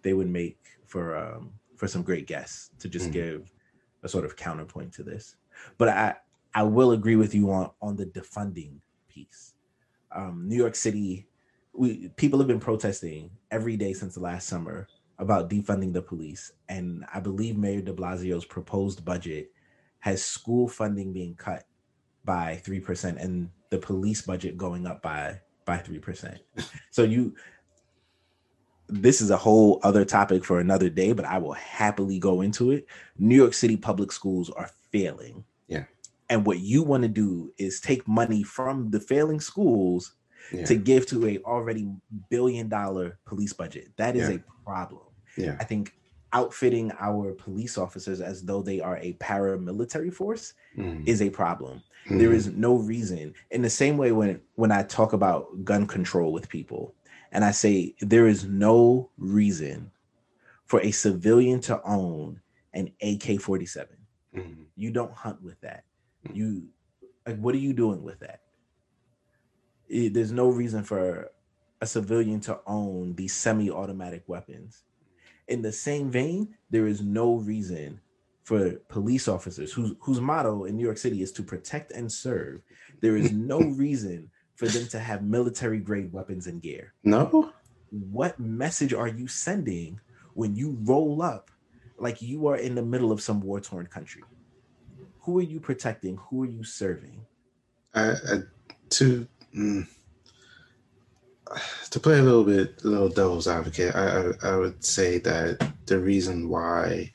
they 0.01 0.13
would 0.13 0.29
make 0.29 0.57
for 0.85 1.17
um, 1.17 1.51
for 1.75 1.87
some 1.87 2.03
great 2.03 2.27
guests 2.27 2.71
to 2.79 2.89
just 2.89 3.09
mm 3.09 3.13
give 3.13 3.51
a 4.03 4.09
sort 4.09 4.25
of 4.25 4.35
counterpoint 4.35 4.91
to 4.91 5.03
this. 5.03 5.35
But 5.77 5.89
I 5.89 6.15
I 6.53 6.63
will 6.63 6.91
agree 6.91 7.15
with 7.15 7.33
you 7.33 7.51
on 7.51 7.71
on 7.81 7.95
the 7.95 8.05
defunding 8.05 8.79
piece. 9.09 9.53
Um, 10.13 10.47
New 10.47 10.55
York 10.55 10.75
City, 10.75 11.27
we 11.73 12.09
people 12.15 12.39
have 12.39 12.47
been 12.47 12.59
protesting 12.59 13.31
every 13.49 13.77
day 13.77 13.93
since 13.93 14.15
the 14.15 14.21
last 14.21 14.47
summer 14.47 14.87
about 15.19 15.49
defunding 15.49 15.93
the 15.93 16.01
police, 16.01 16.51
and 16.67 17.05
I 17.13 17.19
believe 17.19 17.57
Mayor 17.57 17.81
De 17.81 17.93
Blasio's 17.93 18.45
proposed 18.45 19.05
budget 19.05 19.51
has 19.99 20.23
school 20.23 20.67
funding 20.67 21.13
being 21.13 21.35
cut 21.35 21.63
by 22.25 22.59
3% 22.65 23.21
and 23.21 23.49
the 23.69 23.77
police 23.77 24.21
budget 24.21 24.57
going 24.57 24.85
up 24.85 25.01
by 25.01 25.39
by 25.65 25.77
3%. 25.77 26.37
so 26.91 27.03
you 27.03 27.35
this 28.91 29.21
is 29.21 29.29
a 29.29 29.37
whole 29.37 29.79
other 29.83 30.03
topic 30.03 30.43
for 30.43 30.59
another 30.59 30.89
day, 30.89 31.13
but 31.13 31.23
I 31.23 31.37
will 31.37 31.53
happily 31.53 32.19
go 32.19 32.41
into 32.41 32.71
it. 32.71 32.85
New 33.17 33.35
York 33.35 33.53
City 33.53 33.77
public 33.77 34.11
schools 34.11 34.49
are 34.49 34.69
failing. 34.91 35.45
Yeah. 35.67 35.85
And 36.31 36.45
what 36.45 36.59
you 36.61 36.81
want 36.81 37.03
to 37.03 37.09
do 37.09 37.51
is 37.57 37.81
take 37.81 38.07
money 38.07 38.41
from 38.41 38.89
the 38.89 39.01
failing 39.01 39.41
schools 39.41 40.15
yeah. 40.53 40.63
to 40.63 40.75
give 40.75 41.05
to 41.07 41.27
a 41.27 41.39
already 41.39 41.91
billion 42.29 42.69
dollar 42.69 43.19
police 43.25 43.51
budget. 43.51 43.89
That 43.97 44.15
is 44.15 44.29
yeah. 44.29 44.35
a 44.35 44.63
problem. 44.63 45.03
Yeah. 45.35 45.57
I 45.59 45.65
think 45.65 45.93
outfitting 46.31 46.93
our 47.01 47.33
police 47.33 47.77
officers 47.77 48.21
as 48.21 48.43
though 48.43 48.61
they 48.61 48.79
are 48.79 48.97
a 48.99 49.11
paramilitary 49.15 50.13
force 50.13 50.53
mm. 50.77 51.05
is 51.05 51.21
a 51.21 51.29
problem. 51.29 51.83
Mm. 52.09 52.19
There 52.19 52.31
is 52.31 52.47
no 52.47 52.77
reason. 52.77 53.33
In 53.49 53.61
the 53.61 53.69
same 53.69 53.97
way 53.97 54.13
when 54.13 54.39
when 54.55 54.71
I 54.71 54.83
talk 54.83 55.11
about 55.11 55.65
gun 55.65 55.85
control 55.85 56.31
with 56.31 56.47
people 56.47 56.95
and 57.33 57.43
I 57.43 57.51
say 57.51 57.93
there 57.99 58.27
is 58.27 58.45
no 58.45 59.09
reason 59.17 59.91
for 60.65 60.79
a 60.79 60.91
civilian 60.91 61.59
to 61.61 61.81
own 61.83 62.39
an 62.73 62.87
AK-47. 63.01 63.87
Mm. 64.33 64.55
You 64.77 64.91
don't 64.91 65.11
hunt 65.11 65.43
with 65.43 65.59
that. 65.59 65.83
You 66.33 66.67
like 67.25 67.37
what 67.39 67.55
are 67.55 67.59
you 67.59 67.73
doing 67.73 68.03
with 68.03 68.19
that? 68.19 68.41
It, 69.87 70.13
there's 70.13 70.31
no 70.31 70.49
reason 70.49 70.83
for 70.83 71.31
a 71.81 71.87
civilian 71.87 72.39
to 72.41 72.59
own 72.67 73.15
these 73.15 73.33
semi-automatic 73.33 74.23
weapons. 74.27 74.83
In 75.47 75.61
the 75.61 75.71
same 75.71 76.11
vein, 76.11 76.55
there 76.69 76.87
is 76.87 77.01
no 77.01 77.35
reason 77.35 77.99
for 78.43 78.71
police 78.87 79.27
officers 79.27 79.71
whose 79.73 79.93
whose 79.99 80.21
motto 80.21 80.65
in 80.65 80.75
New 80.77 80.83
York 80.83 80.97
City 80.97 81.21
is 81.21 81.31
to 81.33 81.43
protect 81.43 81.91
and 81.91 82.11
serve. 82.11 82.61
There 83.01 83.17
is 83.17 83.31
no 83.31 83.59
reason 83.77 84.29
for 84.55 84.67
them 84.67 84.87
to 84.89 84.99
have 84.99 85.23
military 85.23 85.79
grade 85.79 86.13
weapons 86.13 86.47
and 86.47 86.61
gear. 86.61 86.93
No. 87.03 87.51
What 87.89 88.39
message 88.39 88.93
are 88.93 89.07
you 89.07 89.27
sending 89.27 89.99
when 90.33 90.55
you 90.55 90.77
roll 90.83 91.21
up 91.21 91.51
like 91.97 92.21
you 92.21 92.47
are 92.47 92.57
in 92.57 92.75
the 92.75 92.81
middle 92.81 93.11
of 93.11 93.21
some 93.21 93.41
war 93.41 93.59
torn 93.59 93.87
country? 93.87 94.23
Who 95.31 95.39
are 95.39 95.43
you 95.43 95.61
protecting? 95.61 96.17
Who 96.17 96.43
are 96.43 96.47
you 96.47 96.65
serving? 96.65 97.25
I, 97.95 98.09
I 98.11 98.37
to 98.89 99.25
mm, 99.55 99.87
to 101.89 101.99
play 102.01 102.19
a 102.19 102.21
little 102.21 102.43
bit, 102.43 102.83
a 102.83 102.87
little 102.89 103.07
devil's 103.07 103.47
advocate, 103.47 103.95
I, 103.95 104.33
I, 104.43 104.51
I 104.51 104.57
would 104.57 104.83
say 104.83 105.19
that 105.19 105.71
the 105.85 105.99
reason 105.99 106.49
why 106.49 107.13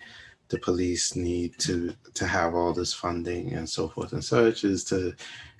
the 0.49 0.59
police 0.61 1.15
need 1.15 1.59
to 1.59 1.95
to 2.15 2.27
have 2.27 2.55
all 2.55 2.73
this 2.73 2.95
funding 2.95 3.53
and 3.53 3.69
so 3.69 3.87
forth 3.87 4.15
and 4.15 4.25
such 4.25 4.65
is 4.65 4.83
to 4.85 5.15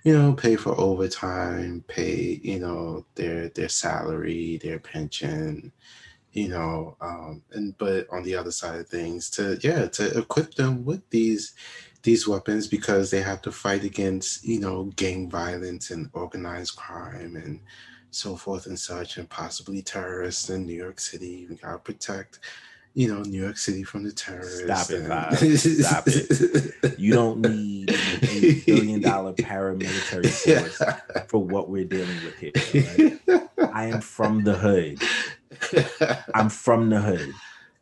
you 0.05 0.17
know 0.17 0.33
pay 0.33 0.57
for 0.57 0.81
overtime 0.81 1.85
pay 1.89 2.41
you 2.43 2.59
know 2.59 3.05
their 3.17 3.51
their 3.51 3.69
salary 3.69 4.59
their 4.63 4.79
pension 4.79 5.73
you 6.33 6.49
know 6.49 6.97
um 7.01 7.43
and 7.51 7.77
but 7.79 8.07
on 8.13 8.23
the 8.23 8.37
other 8.37 8.53
side 8.53 8.79
of 8.79 8.89
things 8.89 9.29
to 9.29 9.59
yeah 9.61 9.87
to 9.87 10.17
equip 10.17 10.55
them 10.55 10.85
with 10.85 11.03
these 11.11 11.55
these 12.07 12.27
weapons 12.27 12.67
because 12.67 13.11
they 13.11 13.21
have 13.21 13.43
to 13.43 13.53
fight 13.53 13.85
against 13.85 14.45
you 14.45 14.59
know 14.59 14.85
gang 14.97 15.29
violence 15.29 15.91
and 15.91 16.09
organized 16.15 16.77
crime 16.77 17.37
and 17.37 17.61
so 18.11 18.35
forth 18.35 18.67
and 18.67 18.79
such 18.79 19.19
and 19.19 19.29
possibly 19.29 19.83
terrorists 19.83 20.49
in 20.49 20.65
new 20.65 20.73
york 20.73 20.99
city 20.99 21.47
we 21.51 21.57
got 21.57 21.73
to 21.73 21.79
protect 21.79 22.39
you 22.97 23.15
know, 23.15 23.21
New 23.21 23.43
York 23.43 23.59
City 23.59 23.83
from 23.83 24.05
the 24.05 24.11
terrorists. 24.11 24.63
Stop 24.65 24.91
it, 24.91 25.05
and... 25.05 25.59
Stop 25.59 26.05
it. 26.07 26.97
You 26.99 27.13
don't 27.13 27.43
need 27.43 27.91
a 27.91 28.63
billion 28.65 29.03
dollar 29.03 29.35
paramilitary 29.35 30.31
force 30.31 30.81
yeah. 30.81 31.25
for 31.29 31.43
what 31.45 31.69
we're 31.69 31.85
dealing 31.85 32.17
with 32.25 32.39
here. 32.39 33.21
Right? 33.29 33.71
I 33.75 33.85
am 33.89 34.01
from 34.01 34.45
the 34.45 34.55
hood. 34.55 35.03
I'm 36.35 36.49
from 36.49 36.89
the 36.89 37.03
hood. 37.03 37.35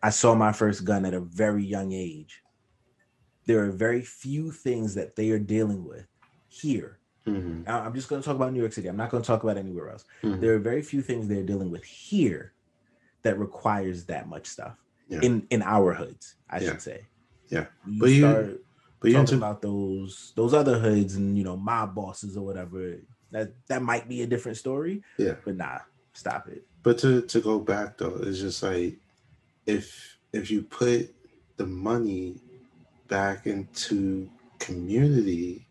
I 0.03 0.11
saw 0.11 0.35
my 0.35 0.51
first 0.51 0.85
gun 0.85 1.05
at 1.05 1.15
a 1.15 1.21
very 1.21 1.65
young 1.65 1.93
age. 1.93 2.43
There 3.47 3.65
are 3.65 3.71
very 3.71 4.03
few 4.03 4.51
things 4.51 4.95
that 4.95 5.17
they 5.17 5.31
are 5.31 5.39
dealing 5.39 5.85
with 5.85 6.07
here. 6.49 6.99
Mm-hmm. 7.27 7.69
I'm 7.71 7.95
just 7.95 8.09
going 8.09 8.21
to 8.21 8.27
talk 8.27 8.37
about 8.37 8.53
New 8.53 8.61
York 8.61 8.73
City. 8.73 8.89
I'm 8.89 8.97
not 8.97 9.11
going 9.11 9.23
to 9.23 9.27
talk 9.27 9.43
about 9.43 9.57
anywhere 9.57 9.91
else. 9.91 10.05
Mm-hmm. 10.23 10.41
There 10.41 10.55
are 10.55 10.59
very 10.59 10.83
few 10.83 11.01
things 11.01 11.27
they're 11.27 11.43
dealing 11.43 11.71
with 11.71 11.85
here 11.85 12.53
that 13.23 13.39
requires 13.39 14.05
that 14.05 14.29
much 14.29 14.47
stuff 14.47 14.77
yeah. 15.09 15.21
in 15.23 15.47
in 15.51 15.63
our 15.63 15.95
hoods, 15.95 16.35
I 16.49 16.61
yeah. 16.61 16.69
should 16.69 16.83
say. 16.83 17.07
Yeah, 17.49 17.67
you 17.87 18.01
but 18.01 18.11
you 18.11 18.61
but 19.01 19.11
you 19.11 19.17
talking 19.17 19.39
about 19.39 19.63
those 19.63 20.33
those 20.37 20.55
other 20.55 20.79
hoods 20.79 21.17
and 21.17 21.37
you 21.37 21.45
know 21.45 21.57
mob 21.57 21.95
bosses 21.95 22.37
or 22.37 22.45
whatever. 22.45 22.97
That 23.31 23.53
that 23.69 23.83
might 23.83 24.09
be 24.09 24.23
a 24.23 24.27
different 24.27 24.59
story. 24.59 25.03
Yeah, 25.19 25.35
but 25.45 25.57
nah, 25.57 25.81
stop 26.13 26.49
it. 26.49 26.65
But 26.83 26.99
to 26.99 27.23
to 27.23 27.41
go 27.41 27.59
back 27.59 27.99
though, 27.99 28.19
it's 28.23 28.39
just 28.39 28.63
like 28.63 28.97
if 29.67 30.19
if 30.33 30.51
you 30.51 30.63
put 30.63 31.15
the 31.57 31.67
money 31.67 32.37
back 33.09 33.47
into 33.47 34.29
community, 34.59 35.67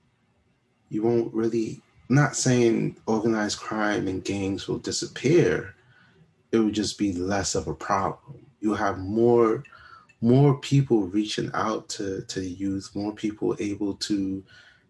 you 0.90 1.04
won't 1.04 1.34
really. 1.34 1.82
Not 2.10 2.36
saying 2.36 2.98
organized 3.08 3.58
crime 3.60 4.08
and 4.08 4.24
gangs 4.24 4.68
will 4.68 4.78
disappear. 4.78 5.74
It 6.52 6.60
would 6.60 6.74
just 6.74 7.00
be 7.00 7.14
less 7.14 7.56
of 7.56 7.68
a 7.68 7.74
problem 7.74 8.44
you 8.64 8.74
have 8.74 8.98
more 8.98 9.64
more 10.22 10.58
people 10.60 11.02
reaching 11.08 11.52
out 11.54 11.90
to 11.90 12.22
to 12.24 12.40
the 12.40 12.50
youth, 12.50 12.90
more 12.96 13.14
people 13.14 13.56
able 13.60 13.94
to, 13.96 14.42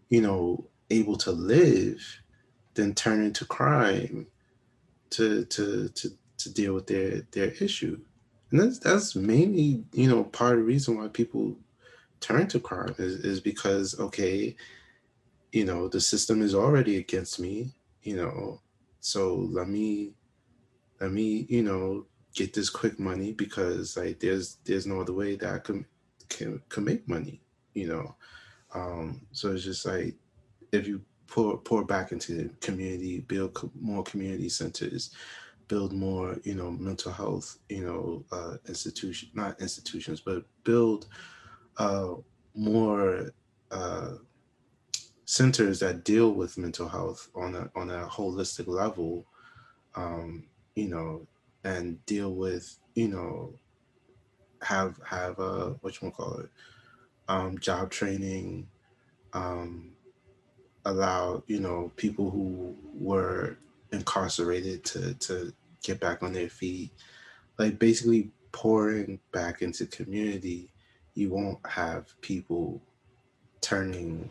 you 0.10 0.22
know, 0.22 0.64
able 0.92 1.18
to 1.18 1.32
live 1.32 2.00
than 2.76 2.94
turn 2.94 3.24
into 3.24 3.46
crime 3.46 4.28
to 5.10 5.44
to 5.46 5.90
to 5.90 6.12
to 6.38 6.54
deal 6.54 6.74
with 6.76 6.86
their 6.88 7.22
their 7.32 7.52
issue. 7.60 8.00
And 8.52 8.60
that's 8.60 8.78
that's 8.78 9.16
mainly, 9.16 9.84
you 9.92 10.08
know, 10.08 10.24
part 10.26 10.54
of 10.54 10.60
the 10.60 10.66
reason 10.66 10.98
why 10.98 11.08
people 11.08 11.58
turn 12.24 12.48
to 12.48 12.60
crime 12.60 12.96
is, 12.98 13.16
is 13.26 13.40
because 13.42 14.00
okay, 14.00 14.56
you 15.52 15.66
know, 15.66 15.88
the 15.88 16.00
system 16.00 16.42
is 16.42 16.56
already 16.56 16.98
against 16.98 17.40
me, 17.40 17.74
you 18.02 18.16
know, 18.16 18.62
so 19.02 19.36
let 19.52 19.68
me 19.68 20.14
let 21.02 21.12
me, 21.12 21.46
you 21.50 21.62
know, 21.62 22.06
get 22.34 22.54
this 22.54 22.70
quick 22.70 22.98
money 23.00 23.34
because 23.34 23.98
like 23.98 24.20
there's 24.20 24.58
there's 24.64 24.88
no 24.88 25.02
other 25.02 25.14
way 25.14 25.36
that 25.36 25.54
I 25.54 25.60
can 25.60 25.86
can, 26.30 26.62
can 26.70 26.86
make 26.86 27.08
money, 27.08 27.42
you 27.74 27.88
know. 27.88 28.16
Um, 28.74 29.28
so 29.32 29.52
it's 29.52 29.64
just 29.64 29.86
like 29.86 30.16
if 30.72 30.88
you 30.88 31.02
pour 31.28 31.58
pour 31.58 31.84
back 31.84 32.12
into 32.14 32.34
the 32.36 32.50
community, 32.62 33.20
build 33.20 33.54
co- 33.54 33.72
more 33.80 34.04
community 34.04 34.50
centers, 34.50 35.12
build 35.68 35.92
more, 35.92 36.38
you 36.44 36.56
know, 36.56 36.72
mental 36.72 37.12
health, 37.12 37.58
you 37.70 37.84
know, 37.86 38.24
uh, 38.32 38.58
institution 38.68 39.30
not 39.34 39.60
institutions, 39.60 40.22
but 40.22 40.46
build 40.64 41.08
uh, 41.78 42.16
more 42.56 43.32
uh, 43.72 44.12
centers 45.26 45.80
that 45.80 46.04
deal 46.04 46.32
with 46.32 46.58
mental 46.58 46.88
health 46.88 47.30
on 47.36 47.56
a 47.56 47.72
on 47.76 47.90
a 47.90 48.08
holistic 48.08 48.68
level. 48.68 49.26
Um, 49.96 50.48
you 50.76 50.90
know, 50.90 51.28
and 51.64 52.04
deal 52.06 52.34
with 52.34 52.78
you 52.96 53.08
know 53.08 53.54
have 54.62 55.00
have 55.06 55.40
a 55.40 55.72
what 55.82 55.96
you 55.96 56.00
want 56.08 56.16
to 56.16 56.22
call 56.22 56.40
it 56.40 56.50
um, 57.28 57.58
job 57.60 57.90
training 57.90 58.68
um, 59.34 59.94
allow 60.86 61.44
you 61.48 61.60
know 61.60 61.92
people 61.96 62.30
who 62.30 62.76
were 62.94 63.58
incarcerated 63.92 64.84
to 64.84 65.14
to 65.16 65.54
get 65.82 66.00
back 66.00 66.24
on 66.24 66.34
their 66.34 66.50
feet 66.50 66.92
like 67.58 67.78
basically 67.80 68.32
pouring 68.52 69.20
back 69.32 69.62
into 69.62 69.86
community 69.86 70.73
you 71.16 71.30
won't 71.30 71.66
have 71.68 72.20
people 72.22 72.82
turning 73.62 74.30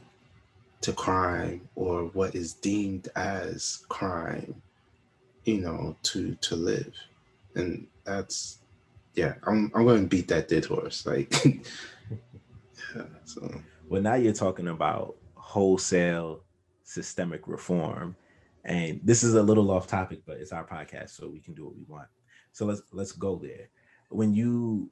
to 0.80 0.92
crime 0.92 1.68
or 1.76 2.04
what 2.06 2.34
is 2.34 2.54
deemed 2.54 3.08
as 3.14 3.84
crime 3.88 4.60
you 5.44 5.60
know 5.60 5.96
to 6.02 6.34
to 6.36 6.56
live 6.56 6.92
and 7.54 7.86
that's 8.04 8.58
yeah, 9.14 9.34
I'm 9.44 9.70
I'm 9.74 9.84
going 9.84 10.02
to 10.02 10.08
beat 10.08 10.28
that 10.28 10.48
dead 10.48 10.64
horse. 10.64 11.06
Like, 11.06 11.32
yeah. 11.44 13.02
So 13.24 13.62
well, 13.88 14.02
now 14.02 14.14
you're 14.14 14.32
talking 14.32 14.68
about 14.68 15.16
wholesale 15.34 16.42
systemic 16.82 17.46
reform, 17.46 18.16
and 18.64 19.00
this 19.04 19.22
is 19.22 19.34
a 19.34 19.42
little 19.42 19.70
off 19.70 19.86
topic, 19.86 20.22
but 20.26 20.38
it's 20.38 20.52
our 20.52 20.66
podcast, 20.66 21.10
so 21.10 21.28
we 21.28 21.40
can 21.40 21.54
do 21.54 21.66
what 21.66 21.76
we 21.76 21.84
want. 21.88 22.08
So 22.52 22.64
let's 22.64 22.82
let's 22.92 23.12
go 23.12 23.36
there. 23.36 23.68
When 24.08 24.34
you 24.34 24.90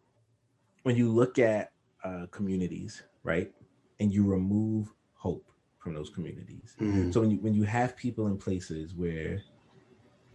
when 0.82 0.96
you 0.96 1.10
look 1.10 1.38
at 1.38 1.72
uh, 2.04 2.26
communities, 2.30 3.02
right, 3.22 3.52
and 3.98 4.12
you 4.12 4.24
remove 4.24 4.92
hope 5.14 5.50
from 5.78 5.94
those 5.94 6.10
communities. 6.10 6.76
Mm-hmm. 6.80 7.10
So 7.10 7.20
when 7.20 7.30
you 7.30 7.38
when 7.38 7.54
you 7.54 7.64
have 7.64 7.96
people 7.96 8.26
in 8.26 8.36
places 8.36 8.94
where 8.94 9.42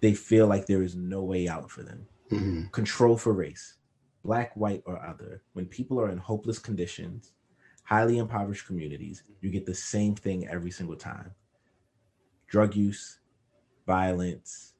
they 0.01 0.13
feel 0.13 0.47
like 0.47 0.65
there 0.65 0.83
is 0.83 0.95
no 0.95 1.23
way 1.23 1.47
out 1.47 1.71
for 1.71 1.83
them, 1.83 2.07
Mm-hmm. 2.31 2.67
Control 2.71 3.17
for 3.17 3.33
race, 3.33 3.75
black, 4.23 4.55
white, 4.55 4.81
or 4.85 5.03
other. 5.03 5.43
When 5.53 5.65
people 5.67 5.99
are 5.99 6.09
in 6.09 6.17
hopeless 6.17 6.59
conditions, 6.59 7.33
highly 7.83 8.17
impoverished 8.17 8.65
communities, 8.65 9.23
you 9.41 9.51
get 9.51 9.65
the 9.65 9.75
same 9.75 10.15
thing 10.15 10.47
every 10.47 10.71
single 10.71 10.95
time 10.95 11.31
drug 12.47 12.75
use, 12.75 13.19
violence, 13.85 14.73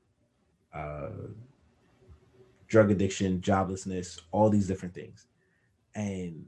uh, 0.73 1.09
drug 2.67 2.91
addiction, 2.91 3.41
joblessness, 3.41 4.21
all 4.31 4.49
these 4.49 4.67
different 4.67 4.93
things. 4.93 5.27
And 5.93 6.45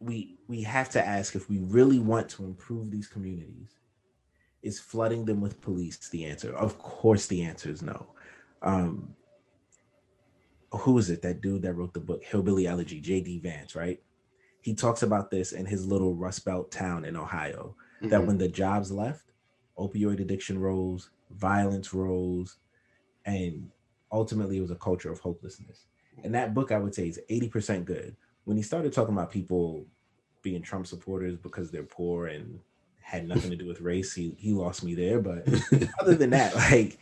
we 0.00 0.38
we 0.48 0.62
have 0.62 0.88
to 0.88 1.06
ask 1.06 1.36
if 1.36 1.48
we 1.48 1.58
really 1.58 1.98
want 1.98 2.28
to 2.28 2.44
improve 2.44 2.90
these 2.90 3.06
communities 3.06 3.76
is 4.62 4.80
flooding 4.80 5.24
them 5.24 5.40
with 5.40 5.60
police 5.60 6.08
the 6.08 6.24
answer 6.24 6.54
of 6.56 6.78
course 6.78 7.26
the 7.26 7.42
answer 7.42 7.70
is 7.70 7.82
no 7.82 8.06
um, 8.62 9.14
who 10.72 10.98
is 10.98 11.10
it? 11.10 11.22
That 11.22 11.40
dude 11.40 11.62
that 11.62 11.74
wrote 11.74 11.94
the 11.94 12.00
book 12.00 12.22
Hillbilly 12.24 12.66
Elegy, 12.66 13.00
J.D. 13.00 13.40
Vance, 13.40 13.74
right? 13.74 14.00
He 14.62 14.74
talks 14.74 15.02
about 15.02 15.30
this 15.30 15.52
in 15.52 15.66
his 15.66 15.86
little 15.86 16.14
Rust 16.14 16.44
Belt 16.44 16.70
town 16.70 17.04
in 17.04 17.16
Ohio. 17.16 17.74
Mm-hmm. 17.96 18.08
That 18.10 18.26
when 18.26 18.38
the 18.38 18.48
jobs 18.48 18.92
left, 18.92 19.24
opioid 19.78 20.20
addiction 20.20 20.58
rose, 20.58 21.10
violence 21.30 21.92
rose, 21.92 22.56
and 23.24 23.68
ultimately 24.12 24.58
it 24.58 24.62
was 24.62 24.70
a 24.70 24.76
culture 24.76 25.10
of 25.10 25.20
hopelessness. 25.20 25.86
And 26.22 26.34
that 26.34 26.54
book, 26.54 26.70
I 26.70 26.78
would 26.78 26.94
say, 26.94 27.08
is 27.08 27.20
80% 27.30 27.84
good. 27.84 28.16
When 28.50 28.56
he 28.56 28.64
started 28.64 28.92
talking 28.92 29.14
about 29.14 29.30
people 29.30 29.86
being 30.42 30.60
Trump 30.60 30.84
supporters 30.88 31.36
because 31.36 31.70
they're 31.70 31.84
poor 31.84 32.26
and 32.26 32.58
had 32.98 33.28
nothing 33.28 33.48
to 33.48 33.56
do 33.56 33.64
with 33.64 33.80
race. 33.80 34.12
He 34.12 34.34
he 34.38 34.50
lost 34.50 34.82
me 34.82 34.96
there, 34.96 35.20
but 35.20 35.46
other 36.00 36.16
than 36.16 36.30
that, 36.30 36.56
like 36.56 36.98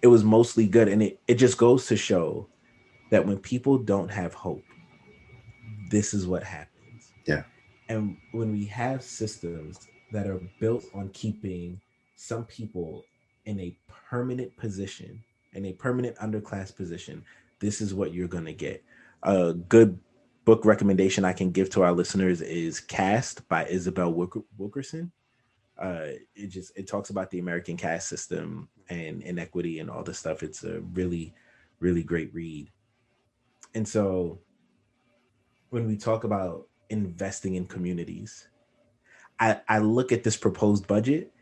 it 0.00 0.06
was 0.06 0.24
mostly 0.24 0.66
good, 0.66 0.88
and 0.88 1.02
it 1.02 1.20
it 1.28 1.34
just 1.34 1.58
goes 1.58 1.86
to 1.88 1.98
show 1.98 2.48
that 3.10 3.26
when 3.26 3.36
people 3.38 3.76
don't 3.76 4.10
have 4.10 4.32
hope, 4.32 4.64
this 5.90 6.14
is 6.14 6.26
what 6.26 6.42
happens. 6.42 7.12
Yeah. 7.26 7.42
And 7.90 8.16
when 8.32 8.50
we 8.50 8.64
have 8.64 9.02
systems 9.02 9.86
that 10.12 10.26
are 10.26 10.40
built 10.58 10.84
on 10.94 11.10
keeping 11.10 11.78
some 12.16 12.46
people 12.46 13.04
in 13.44 13.60
a 13.60 13.76
permanent 14.08 14.56
position, 14.56 15.22
in 15.52 15.66
a 15.66 15.74
permanent 15.74 16.16
underclass 16.16 16.74
position, 16.74 17.22
this 17.60 17.82
is 17.82 17.92
what 17.92 18.14
you're 18.14 18.28
going 18.28 18.46
to 18.46 18.54
get. 18.54 18.82
A 19.24 19.52
good 19.52 19.98
book 20.46 20.64
recommendation 20.64 21.24
I 21.24 21.32
can 21.32 21.50
give 21.50 21.68
to 21.70 21.82
our 21.82 21.92
listeners 21.92 22.40
is 22.40 22.80
Caste 22.80 23.46
by 23.48 23.66
Isabel 23.66 24.14
Wilkerson. 24.56 25.12
Uh, 25.76 26.06
it 26.34 26.46
just 26.46 26.72
it 26.74 26.86
talks 26.86 27.10
about 27.10 27.30
the 27.30 27.40
American 27.40 27.76
caste 27.76 28.08
system 28.08 28.68
and 28.88 29.22
inequity 29.22 29.80
and 29.80 29.90
all 29.90 30.02
this 30.02 30.20
stuff. 30.20 30.42
It's 30.42 30.64
a 30.64 30.80
really, 30.80 31.34
really 31.80 32.02
great 32.02 32.32
read. 32.32 32.70
And 33.74 33.86
so 33.86 34.38
when 35.68 35.86
we 35.86 35.98
talk 35.98 36.24
about 36.24 36.68
investing 36.88 37.56
in 37.56 37.66
communities, 37.66 38.48
I, 39.38 39.60
I 39.68 39.80
look 39.80 40.12
at 40.12 40.22
this 40.22 40.36
proposed 40.36 40.86
budget 40.86 41.32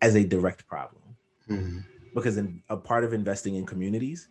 as 0.00 0.16
a 0.16 0.24
direct 0.24 0.66
problem. 0.66 1.02
Mm-hmm. 1.48 1.80
Because 2.14 2.38
in, 2.38 2.62
a 2.70 2.76
part 2.76 3.04
of 3.04 3.12
investing 3.12 3.56
in 3.56 3.66
communities 3.66 4.28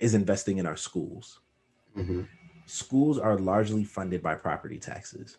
is 0.00 0.14
investing 0.14 0.58
in 0.58 0.66
our 0.66 0.76
schools. 0.76 1.40
Mm-hmm. 1.96 2.22
Schools 2.66 3.18
are 3.18 3.38
largely 3.38 3.84
funded 3.84 4.22
by 4.22 4.34
property 4.34 4.78
taxes. 4.78 5.38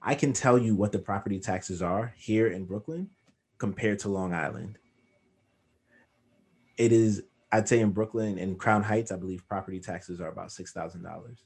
I 0.00 0.14
can 0.14 0.32
tell 0.32 0.58
you 0.58 0.74
what 0.74 0.92
the 0.92 0.98
property 0.98 1.40
taxes 1.40 1.82
are 1.82 2.14
here 2.16 2.48
in 2.48 2.64
Brooklyn 2.64 3.10
compared 3.58 3.98
to 4.00 4.08
Long 4.08 4.32
Island. 4.32 4.78
It 6.76 6.92
is, 6.92 7.24
I'd 7.50 7.68
say 7.68 7.80
in 7.80 7.90
Brooklyn 7.90 8.38
and 8.38 8.58
Crown 8.58 8.84
Heights, 8.84 9.10
I 9.10 9.16
believe 9.16 9.48
property 9.48 9.80
taxes 9.80 10.20
are 10.20 10.28
about 10.28 10.48
$6,000. 10.48 11.36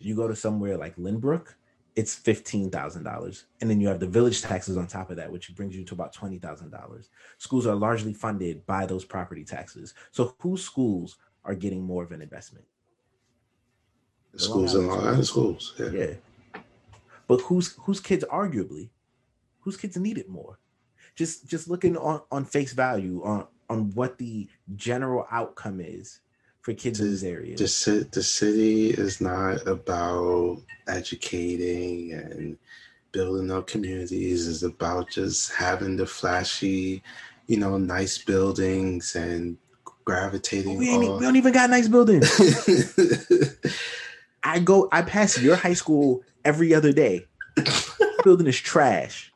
You 0.00 0.16
go 0.16 0.26
to 0.26 0.34
somewhere 0.34 0.76
like 0.76 0.96
Lynbrook, 0.96 1.54
it's 1.94 2.18
$15,000. 2.18 3.44
And 3.60 3.70
then 3.70 3.80
you 3.80 3.86
have 3.88 4.00
the 4.00 4.06
village 4.06 4.42
taxes 4.42 4.76
on 4.76 4.88
top 4.88 5.10
of 5.10 5.16
that, 5.16 5.30
which 5.30 5.54
brings 5.54 5.76
you 5.76 5.84
to 5.84 5.94
about 5.94 6.14
$20,000. 6.14 7.08
Schools 7.38 7.66
are 7.66 7.74
largely 7.76 8.12
funded 8.12 8.66
by 8.66 8.86
those 8.86 9.04
property 9.04 9.44
taxes. 9.44 9.94
So 10.10 10.34
whose 10.40 10.64
schools 10.64 11.18
are 11.44 11.54
getting 11.54 11.82
more 11.84 12.02
of 12.02 12.10
an 12.10 12.22
investment? 12.22 12.64
The 14.32 14.40
schools 14.40 14.74
in 14.74 14.86
Long 14.86 15.06
Island 15.06 15.26
schools. 15.26 15.74
Yeah. 15.78 15.90
yeah. 15.90 16.60
But 17.26 17.40
whose 17.42 17.74
whose 17.80 18.00
kids 18.00 18.24
arguably, 18.30 18.88
whose 19.60 19.76
kids 19.76 19.96
need 19.96 20.18
it 20.18 20.28
more? 20.28 20.58
Just 21.14 21.46
just 21.46 21.68
looking 21.68 21.96
on, 21.96 22.22
on 22.30 22.44
face 22.44 22.72
value 22.72 23.22
on 23.24 23.46
on 23.68 23.90
what 23.94 24.18
the 24.18 24.48
general 24.76 25.26
outcome 25.30 25.80
is 25.80 26.20
for 26.60 26.74
kids 26.74 26.98
the, 26.98 27.06
in 27.06 27.10
this 27.10 27.22
area. 27.22 27.56
The, 27.56 28.08
the 28.12 28.22
city 28.22 28.90
is 28.90 29.20
not 29.20 29.66
about 29.66 30.58
educating 30.86 32.12
and 32.12 32.58
building 33.12 33.50
up 33.50 33.66
communities. 33.66 34.48
It's 34.48 34.62
about 34.62 35.10
just 35.10 35.52
having 35.52 35.96
the 35.96 36.06
flashy, 36.06 37.02
you 37.46 37.58
know, 37.58 37.78
nice 37.78 38.18
buildings 38.18 39.16
and 39.16 39.56
gravitating. 40.04 40.78
We, 40.78 40.96
we 40.96 41.06
don't 41.06 41.36
even 41.36 41.52
got 41.52 41.70
nice 41.70 41.88
buildings. 41.88 42.28
I 44.42 44.58
go, 44.58 44.88
I 44.92 45.02
pass 45.02 45.40
your 45.40 45.56
high 45.56 45.74
school 45.74 46.22
every 46.44 46.74
other 46.74 46.92
day. 46.92 47.26
building 48.24 48.46
is 48.46 48.58
trash. 48.58 49.32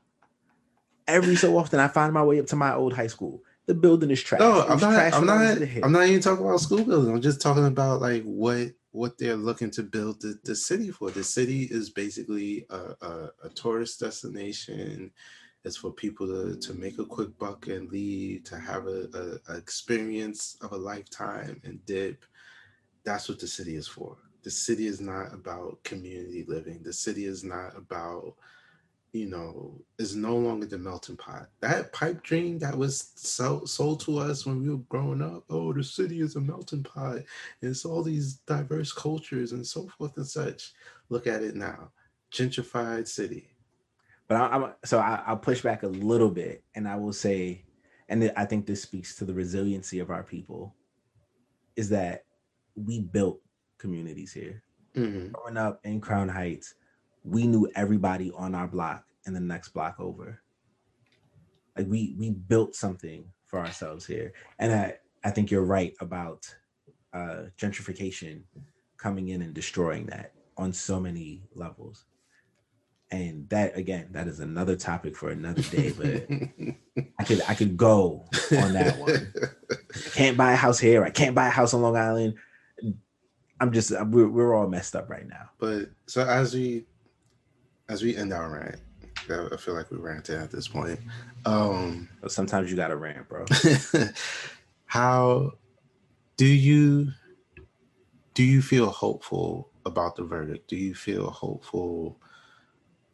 Every 1.07 1.37
so 1.37 1.57
often, 1.57 1.79
I 1.79 1.88
find 1.88 2.12
my 2.12 2.23
way 2.23 2.40
up 2.40 2.47
to 2.47 2.57
my 2.57 2.75
old 2.75 2.92
high 2.92 3.07
school. 3.07 3.42
The 3.66 3.75
building 3.75 4.11
is 4.11 4.23
trash. 4.23 4.40
No, 4.40 4.62
I'm 4.62 4.81
not. 4.81 5.14
I'm 5.14 5.27
not. 5.27 5.59
I'm 5.83 5.92
not 5.92 6.07
even 6.07 6.21
talking 6.21 6.45
about 6.45 6.61
school 6.61 6.85
building. 6.85 7.12
I'm 7.12 7.21
just 7.21 7.40
talking 7.40 7.66
about 7.66 8.01
like 8.01 8.23
what 8.25 8.73
what 8.92 9.19
they're 9.19 9.37
looking 9.37 9.71
to 9.73 9.83
build 9.83 10.21
the, 10.23 10.38
the 10.45 10.57
city 10.57 10.90
for. 10.90 11.11
The 11.11 11.23
city 11.23 11.64
is 11.64 11.90
basically 11.90 12.66
a, 12.71 12.95
a, 13.01 13.31
a 13.45 13.49
tourist 13.51 14.01
destination. 14.01 15.12
It's 15.64 15.77
for 15.77 15.90
people 15.90 16.27
to, 16.29 16.57
to 16.57 16.75
make 16.75 16.99
a 16.99 17.05
quick 17.05 17.37
buck 17.38 17.66
and 17.66 17.90
leave, 17.90 18.45
to 18.45 18.59
have 18.59 18.87
a, 18.87 19.40
a, 19.49 19.53
a 19.53 19.57
experience 19.59 20.57
of 20.62 20.73
a 20.73 20.77
lifetime 20.77 21.61
and 21.64 21.85
dip. 21.85 22.25
That's 23.05 23.29
what 23.29 23.38
the 23.38 23.49
city 23.49 23.75
is 23.75 23.87
for. 23.87 24.16
The 24.47 24.53
city 24.53 24.87
is 24.87 25.01
not 25.01 25.35
about 25.35 25.83
community 25.83 26.45
living. 26.47 26.81
The 26.85 26.93
city 26.93 27.25
is 27.25 27.43
not 27.43 27.77
about 27.77 28.37
you 29.13 29.27
know, 29.27 29.75
is 29.99 30.15
no 30.15 30.37
longer 30.37 30.67
the 30.67 30.79
melting 30.79 31.17
pot. 31.17 31.49
That 31.59 31.93
pipe 31.93 32.23
dream 32.23 32.61
that 32.61 32.79
was 32.79 33.11
so, 33.17 33.65
sold 33.65 33.99
to 34.03 34.19
us 34.19 34.47
when 34.47 34.63
we 34.63 34.71
were 34.71 34.85
growing 34.89 35.21
up, 35.21 35.43
oh, 35.51 35.73
the 35.73 35.83
city 35.83 36.21
is 36.21 36.37
a 36.37 36.41
melting 36.41 36.85
pot. 36.85 37.17
And 37.17 37.25
It's 37.63 37.85
all 37.85 38.05
these 38.05 38.35
diverse 38.47 38.93
cultures 38.93 39.51
and 39.51 39.67
so 39.67 39.89
forth 39.99 40.17
and 40.17 40.27
such. 40.27 40.75
Look 41.09 41.27
at 41.27 41.43
it 41.43 41.57
now, 41.57 41.91
gentrified 42.33 43.09
city. 43.09 43.49
But 44.29 44.37
I, 44.37 44.55
am 44.55 44.73
so 44.85 45.01
I, 45.01 45.25
will 45.29 45.39
push 45.39 45.61
back 45.61 45.83
a 45.83 45.89
little 45.89 46.31
bit, 46.31 46.63
and 46.77 46.87
I 46.87 46.95
will 46.95 47.13
say, 47.13 47.65
and 48.09 48.33
I 48.37 48.45
think 48.45 48.65
this 48.65 48.83
speaks 48.83 49.17
to 49.17 49.25
the 49.25 49.35
resiliency 49.35 49.99
of 49.99 50.11
our 50.11 50.23
people, 50.23 50.73
is 51.75 51.89
that 51.89 52.27
we 52.77 53.01
built 53.01 53.41
communities 53.79 54.33
here. 54.33 54.62
Mm-hmm. 54.95 55.33
Growing 55.33 55.57
up 55.57 55.81
in 55.85 56.01
Crown 56.01 56.29
Heights, 56.29 56.75
we 57.25 57.47
knew 57.47 57.71
everybody 57.75 58.33
on 58.37 58.55
our 58.55 58.69
block 58.69 59.05
and 59.27 59.35
the 59.35 59.41
next 59.41 59.71
block 59.71 59.97
over. 59.99 60.41
Like 61.77 61.87
we 61.89 62.15
we 62.19 62.31
built 62.31 62.75
something 62.75 63.27
for 63.45 63.59
ourselves 63.59 64.07
here, 64.07 64.33
and 64.59 64.73
I 64.73 64.95
I 65.23 65.31
think 65.31 65.51
you're 65.51 65.65
right 65.65 65.93
about 66.01 66.47
uh, 67.12 67.45
gentrification 67.59 68.43
coming 68.97 69.29
in 69.29 69.43
and 69.43 69.53
destroying 69.53 70.07
that 70.07 70.33
on 70.57 70.73
so 70.73 70.99
many 70.99 71.43
levels. 71.55 72.05
And 73.11 73.49
that 73.51 73.77
again, 73.77 74.09
that 74.12 74.27
is 74.27 74.41
another 74.41 74.75
topic 74.75 75.17
for 75.17 75.31
another 75.31 75.62
day. 75.62 75.93
But 75.97 77.07
I 77.19 77.25
could 77.25 77.43
I 77.49 77.55
could 77.55 77.77
go 77.77 78.27
on 78.53 78.73
that 78.73 78.99
one. 78.99 79.33
I 79.71 80.09
can't 80.11 80.37
buy 80.37 80.53
a 80.53 80.57
house 80.57 80.79
here. 80.79 81.05
I 81.05 81.11
can't 81.11 81.35
buy 81.35 81.47
a 81.47 81.51
house 81.51 81.75
on 81.75 81.83
Long 81.83 81.97
Island. 81.97 82.35
I'm 83.61 83.73
just 83.73 83.90
we're, 83.90 84.29
we're 84.29 84.55
all 84.55 84.69
messed 84.69 84.95
up 84.95 85.09
right 85.09 85.27
now. 85.27 85.51
But 85.59 85.90
so 86.07 86.27
as 86.27 86.55
we 86.55 86.85
as 87.88 88.03
we 88.03 88.16
end 88.16 88.33
our 88.33 88.51
rant, 88.51 88.81
I 89.29 89.57
feel 89.57 89.75
like 89.75 89.90
we 89.90 89.97
ranted 89.99 90.40
at 90.40 90.51
this 90.51 90.69
point. 90.69 91.01
Um, 91.45 92.09
Sometimes 92.29 92.71
you 92.71 92.77
got 92.77 92.88
to 92.88 92.97
rant, 92.97 93.29
bro. 93.29 93.45
how 94.87 95.53
do 96.37 96.47
you 96.47 97.12
do 98.35 98.45
you 98.45 98.61
feel 98.61 98.90
hopeful 98.90 99.71
about 99.87 100.16
the 100.16 100.25
verdict? 100.25 100.69
Do 100.69 100.77
you 100.77 100.95
feel 100.95 101.31
hopeful 101.31 102.21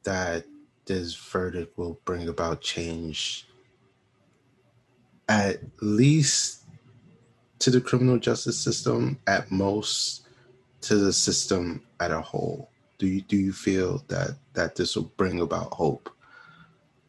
that 0.03 0.45
this 0.87 1.15
verdict 1.15 1.79
will 1.79 2.01
bring 2.05 2.29
about 2.29 2.61
change 2.61 3.47
at 5.29 5.61
least 5.81 6.65
to 7.61 7.71
the 7.71 7.81
criminal 7.81 8.19
justice 8.19 8.59
system, 8.59 9.21
at 9.29 9.51
most 9.51 10.22
to 10.83 10.97
the 10.97 11.13
system 11.13 11.83
at 12.01 12.11
a 12.11 12.21
whole? 12.21 12.69
do 13.03 13.09
you 13.09 13.21
do 13.23 13.37
you 13.37 13.53
feel 13.53 14.01
that 14.07 14.31
that 14.55 14.77
this 14.77 14.95
will 14.95 15.11
bring 15.17 15.41
about 15.41 15.75
hope 15.75 16.09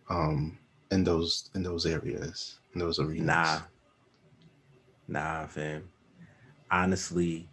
um 0.09 0.57
in 0.89 1.03
those 1.03 1.51
in 1.53 1.61
those 1.61 1.85
areas 1.85 2.57
in 2.73 2.79
those 2.79 2.97
arenas? 2.99 3.27
Nah. 3.27 3.59
Nah 5.07 5.45
fam. 5.45 5.87
Honestly 6.71 7.47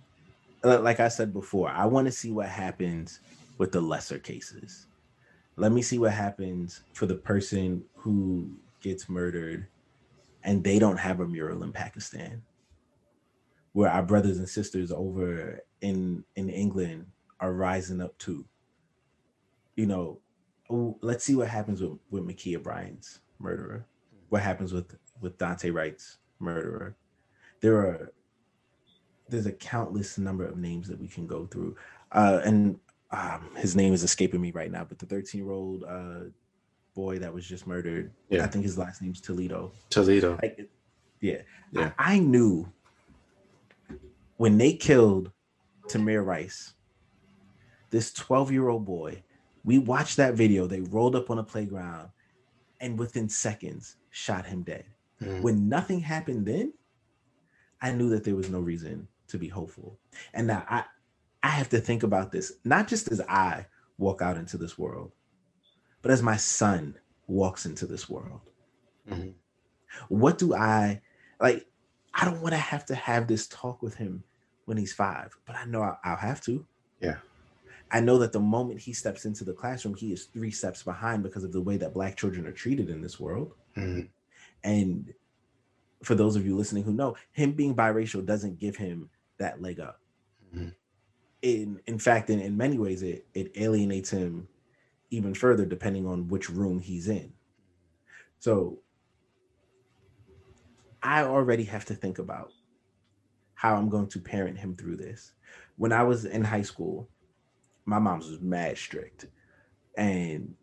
like 0.62 1.00
i 1.00 1.08
said 1.08 1.32
before 1.32 1.70
i 1.70 1.86
want 1.86 2.06
to 2.06 2.12
see 2.12 2.30
what 2.30 2.48
happens 2.48 3.20
with 3.58 3.72
the 3.72 3.80
lesser 3.80 4.18
cases. 4.18 4.86
Let 5.56 5.72
me 5.72 5.82
see 5.82 5.98
what 5.98 6.12
happens 6.12 6.80
for 6.94 7.04
the 7.04 7.14
person 7.14 7.84
who 7.94 8.50
gets 8.80 9.06
murdered 9.10 9.66
and 10.44 10.64
they 10.64 10.78
don't 10.78 10.96
have 10.96 11.20
a 11.20 11.28
mural 11.28 11.62
in 11.62 11.72
pakistan 11.72 12.40
where 13.74 13.90
our 13.90 14.02
brothers 14.02 14.38
and 14.38 14.48
sisters 14.48 14.90
over 14.90 15.60
in 15.80 16.24
in 16.36 16.50
england 16.50 17.06
are 17.40 17.52
rising 17.52 18.00
up 18.00 18.16
too. 18.18 18.44
You 19.76 19.86
know, 19.86 20.20
let's 21.00 21.24
see 21.24 21.34
what 21.34 21.48
happens 21.48 21.80
with, 21.80 21.98
with 22.10 22.24
Ma'Khia 22.24 22.62
Bryant's 22.62 23.20
murderer. 23.38 23.86
What 24.28 24.42
happens 24.42 24.72
with 24.72 24.94
with 25.20 25.38
Daunte 25.38 25.72
Wright's 25.74 26.18
murderer? 26.38 26.96
There 27.60 27.76
are 27.76 28.12
there's 29.28 29.46
a 29.46 29.52
countless 29.52 30.18
number 30.18 30.44
of 30.44 30.56
names 30.56 30.88
that 30.88 31.00
we 31.00 31.08
can 31.08 31.26
go 31.26 31.46
through, 31.46 31.76
uh, 32.12 32.40
and 32.44 32.78
um, 33.10 33.48
his 33.56 33.74
name 33.74 33.92
is 33.92 34.02
escaping 34.02 34.40
me 34.40 34.50
right 34.50 34.70
now. 34.70 34.84
But 34.84 34.98
the 34.98 35.06
13 35.06 35.42
year 35.42 35.50
old 35.50 35.84
uh, 35.84 36.30
boy 36.94 37.18
that 37.18 37.32
was 37.32 37.46
just 37.46 37.66
murdered, 37.66 38.12
yeah. 38.28 38.44
I 38.44 38.46
think 38.48 38.64
his 38.64 38.76
last 38.76 39.02
name's 39.02 39.20
Toledo. 39.20 39.72
Toledo. 39.88 40.38
Like, 40.42 40.68
yeah, 41.20 41.42
yeah. 41.72 41.92
I, 41.98 42.14
I 42.14 42.18
knew 42.18 42.70
when 44.36 44.58
they 44.58 44.72
killed 44.72 45.32
Tamir 45.92 46.24
Rice 46.24 46.74
this 47.90 48.12
12 48.12 48.52
year 48.52 48.68
old 48.68 48.84
boy, 48.84 49.22
we 49.64 49.78
watched 49.78 50.16
that 50.16 50.34
video. 50.34 50.66
They 50.66 50.80
rolled 50.80 51.16
up 51.16 51.30
on 51.30 51.38
a 51.38 51.44
playground 51.44 52.10
and 52.80 52.98
within 52.98 53.28
seconds 53.28 53.96
shot 54.10 54.46
him 54.46 54.62
dead. 54.62 54.86
Mhm. 55.20 55.42
When 55.42 55.68
nothing 55.68 56.00
happened 56.00 56.46
then, 56.46 56.72
I 57.82 57.92
knew 57.92 58.08
that 58.10 58.24
there 58.24 58.36
was 58.36 58.48
no 58.48 58.60
reason 58.60 59.08
to 59.28 59.38
be 59.38 59.48
hopeful. 59.48 59.98
And 60.32 60.46
now 60.46 60.64
I 60.68 60.84
I 61.42 61.48
have 61.48 61.70
to 61.70 61.80
think 61.80 62.02
about 62.02 62.32
this 62.32 62.52
not 62.64 62.86
just 62.86 63.10
as 63.10 63.20
I 63.22 63.66
walk 63.98 64.20
out 64.22 64.36
into 64.36 64.58
this 64.58 64.78
world, 64.78 65.12
but 66.02 66.10
as 66.10 66.22
my 66.22 66.36
son 66.36 66.98
walks 67.26 67.64
into 67.64 67.86
this 67.86 68.08
world. 68.08 68.40
Mhm. 69.06 69.34
What 70.08 70.38
do 70.38 70.54
I 70.54 71.02
like? 71.40 71.66
I 72.12 72.24
don't 72.24 72.42
want 72.42 72.52
to 72.52 72.58
have 72.58 72.84
to 72.86 72.94
have 72.94 73.26
this 73.26 73.46
talk 73.48 73.82
with 73.82 73.94
him 73.94 74.24
when 74.70 74.78
he's 74.78 74.92
five, 74.92 75.36
but 75.46 75.56
I 75.56 75.64
know 75.64 75.82
I'll, 75.82 75.98
I'll 76.04 76.16
have 76.16 76.40
to. 76.42 76.64
Yeah. 77.00 77.16
I 77.90 77.98
know 77.98 78.18
that 78.18 78.30
the 78.30 78.38
moment 78.38 78.78
he 78.78 78.92
steps 78.92 79.24
into 79.24 79.42
the 79.42 79.52
classroom, 79.52 79.96
he 79.96 80.12
is 80.12 80.26
three 80.26 80.52
steps 80.52 80.84
behind 80.84 81.24
because 81.24 81.42
of 81.42 81.50
the 81.50 81.60
way 81.60 81.76
that 81.78 81.92
Black 81.92 82.16
children 82.16 82.46
are 82.46 82.52
treated 82.52 82.88
in 82.88 83.02
this 83.02 83.18
world. 83.18 83.54
Mhm. 83.76 84.08
And 84.62 85.12
for 86.04 86.14
those 86.14 86.36
of 86.36 86.46
you 86.46 86.56
listening 86.56 86.84
who 86.84 86.92
know, 86.92 87.16
him 87.32 87.50
being 87.50 87.74
biracial 87.74 88.24
doesn't 88.24 88.60
give 88.60 88.76
him 88.76 89.10
that 89.38 89.60
leg 89.60 89.80
up. 89.80 90.00
Mhm. 90.54 90.72
In 91.42 91.80
in 91.86 91.98
fact, 91.98 92.30
in, 92.30 92.38
in 92.38 92.56
many 92.56 92.78
ways, 92.78 93.02
it 93.02 93.26
it 93.34 93.50
alienates 93.56 94.10
him 94.10 94.46
even 95.10 95.34
further 95.34 95.66
depending 95.66 96.06
on 96.06 96.28
which 96.28 96.48
room 96.48 96.78
he's 96.78 97.08
in. 97.08 97.32
So 98.38 98.78
I 101.02 101.24
already 101.24 101.64
have 101.64 101.86
to 101.86 101.94
think 101.96 102.20
about 102.20 102.52
how 103.60 103.76
I'm 103.76 103.90
going 103.90 104.06
to 104.06 104.18
parent 104.18 104.56
him 104.56 104.74
through 104.74 104.96
this. 104.96 105.32
When 105.76 105.92
I 105.92 106.02
was 106.02 106.24
in 106.24 106.42
high 106.42 106.62
school, 106.62 107.10
my 107.84 107.98
mom's 107.98 108.26
was 108.26 108.40
mad 108.40 108.78
strict. 108.78 109.26
And 109.98 110.54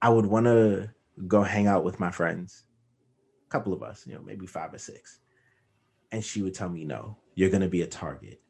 I 0.00 0.10
would 0.10 0.26
want 0.26 0.46
to 0.46 0.90
go 1.26 1.42
hang 1.42 1.66
out 1.66 1.82
with 1.82 1.98
my 1.98 2.12
friends, 2.12 2.66
a 3.48 3.50
couple 3.50 3.72
of 3.72 3.82
us, 3.82 4.06
you 4.06 4.14
know, 4.14 4.22
maybe 4.22 4.46
five 4.46 4.72
or 4.72 4.78
six. 4.78 5.18
And 6.12 6.24
she 6.24 6.40
would 6.40 6.54
tell 6.54 6.68
me, 6.68 6.84
no, 6.84 7.16
you're 7.34 7.50
going 7.50 7.62
to 7.62 7.68
be 7.68 7.82
a 7.82 7.86
target. 7.88 8.40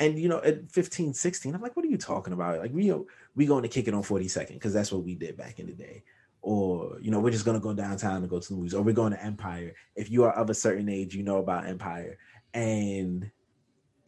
And, 0.00 0.18
you 0.18 0.28
know, 0.28 0.40
at 0.42 0.72
15, 0.72 1.14
16, 1.14 1.54
I'm 1.54 1.62
like, 1.62 1.76
what 1.76 1.84
are 1.84 1.90
you 1.90 1.98
talking 1.98 2.32
about? 2.32 2.58
Like, 2.58 2.72
we, 2.74 2.92
we 3.36 3.46
going 3.46 3.62
to 3.62 3.68
kick 3.68 3.86
it 3.86 3.94
on 3.94 4.02
42nd 4.02 4.54
because 4.54 4.72
that's 4.72 4.90
what 4.90 5.04
we 5.04 5.14
did 5.14 5.36
back 5.36 5.60
in 5.60 5.66
the 5.66 5.74
day. 5.74 6.02
Or, 6.40 6.98
you 7.00 7.12
know, 7.12 7.20
we're 7.20 7.30
just 7.30 7.44
going 7.44 7.56
to 7.56 7.62
go 7.62 7.72
downtown 7.72 8.16
and 8.16 8.28
go 8.28 8.40
to 8.40 8.48
the 8.48 8.56
movies. 8.56 8.74
Or 8.74 8.82
we're 8.82 8.94
going 8.94 9.12
to 9.12 9.22
Empire. 9.22 9.76
If 9.94 10.10
you 10.10 10.24
are 10.24 10.32
of 10.32 10.50
a 10.50 10.54
certain 10.54 10.88
age, 10.88 11.14
you 11.14 11.22
know 11.22 11.36
about 11.36 11.66
Empire. 11.66 12.18
And 12.54 13.30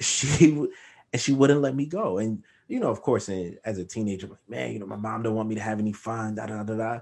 she 0.00 0.66
and 1.12 1.20
she 1.20 1.32
wouldn't 1.32 1.60
let 1.60 1.74
me 1.76 1.86
go. 1.86 2.18
And 2.18 2.42
you 2.68 2.80
know, 2.80 2.90
of 2.90 3.02
course, 3.02 3.28
as 3.28 3.78
a 3.78 3.84
teenager, 3.84 4.26
like, 4.26 4.38
man, 4.48 4.72
you 4.72 4.78
know, 4.78 4.86
my 4.86 4.96
mom 4.96 5.22
don't 5.22 5.34
want 5.34 5.48
me 5.48 5.54
to 5.54 5.60
have 5.60 5.78
any 5.78 5.92
fun, 5.92 6.34
da 6.34 6.46
da 6.46 6.62
da 6.62 6.74
da. 6.74 7.00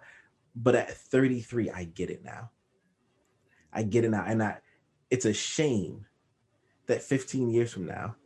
But 0.55 0.75
at 0.75 0.97
33, 0.97 1.71
I 1.71 1.85
get 1.85 2.11
it 2.11 2.25
now. 2.25 2.51
I 3.73 3.83
get 3.85 4.05
it 4.05 4.11
now, 4.11 4.25
and 4.27 4.43
I, 4.43 4.59
it's 5.11 5.25
a 5.25 5.33
shame 5.33 6.05
that 6.87 7.03
15 7.03 7.51
years 7.51 7.73
from 7.73 7.87
now, 7.87 8.17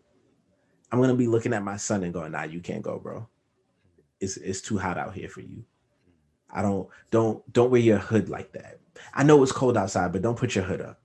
I'm 0.91 1.01
gonna 1.01 1.15
be 1.15 1.29
looking 1.29 1.53
at 1.53 1.63
my 1.63 1.77
son 1.77 2.03
and 2.03 2.13
going, 2.13 2.33
"Nah, 2.33 2.45
you 2.45 2.61
can't 2.61 2.83
go, 2.83 2.99
bro. 2.99 3.29
It's 4.21 4.37
it's 4.39 4.61
too 4.61 4.79
hot 4.79 4.99
out 4.99 5.15
here 5.15 5.29
for 5.29 5.41
you. 5.41 5.65
I 6.51 6.63
don't 6.63 6.89
don't 7.11 7.53
don't 7.53 7.71
wear 7.71 7.81
your 7.81 7.99
hood 7.99 8.29
like 8.29 8.53
that. 8.53 8.81
I 9.13 9.23
know 9.23 9.43
it's 9.43 9.53
cold 9.53 9.77
outside, 9.77 10.13
but 10.13 10.23
don't 10.23 10.39
put 10.39 10.55
your 10.55 10.65
hood 10.65 10.81
up. 10.81 11.01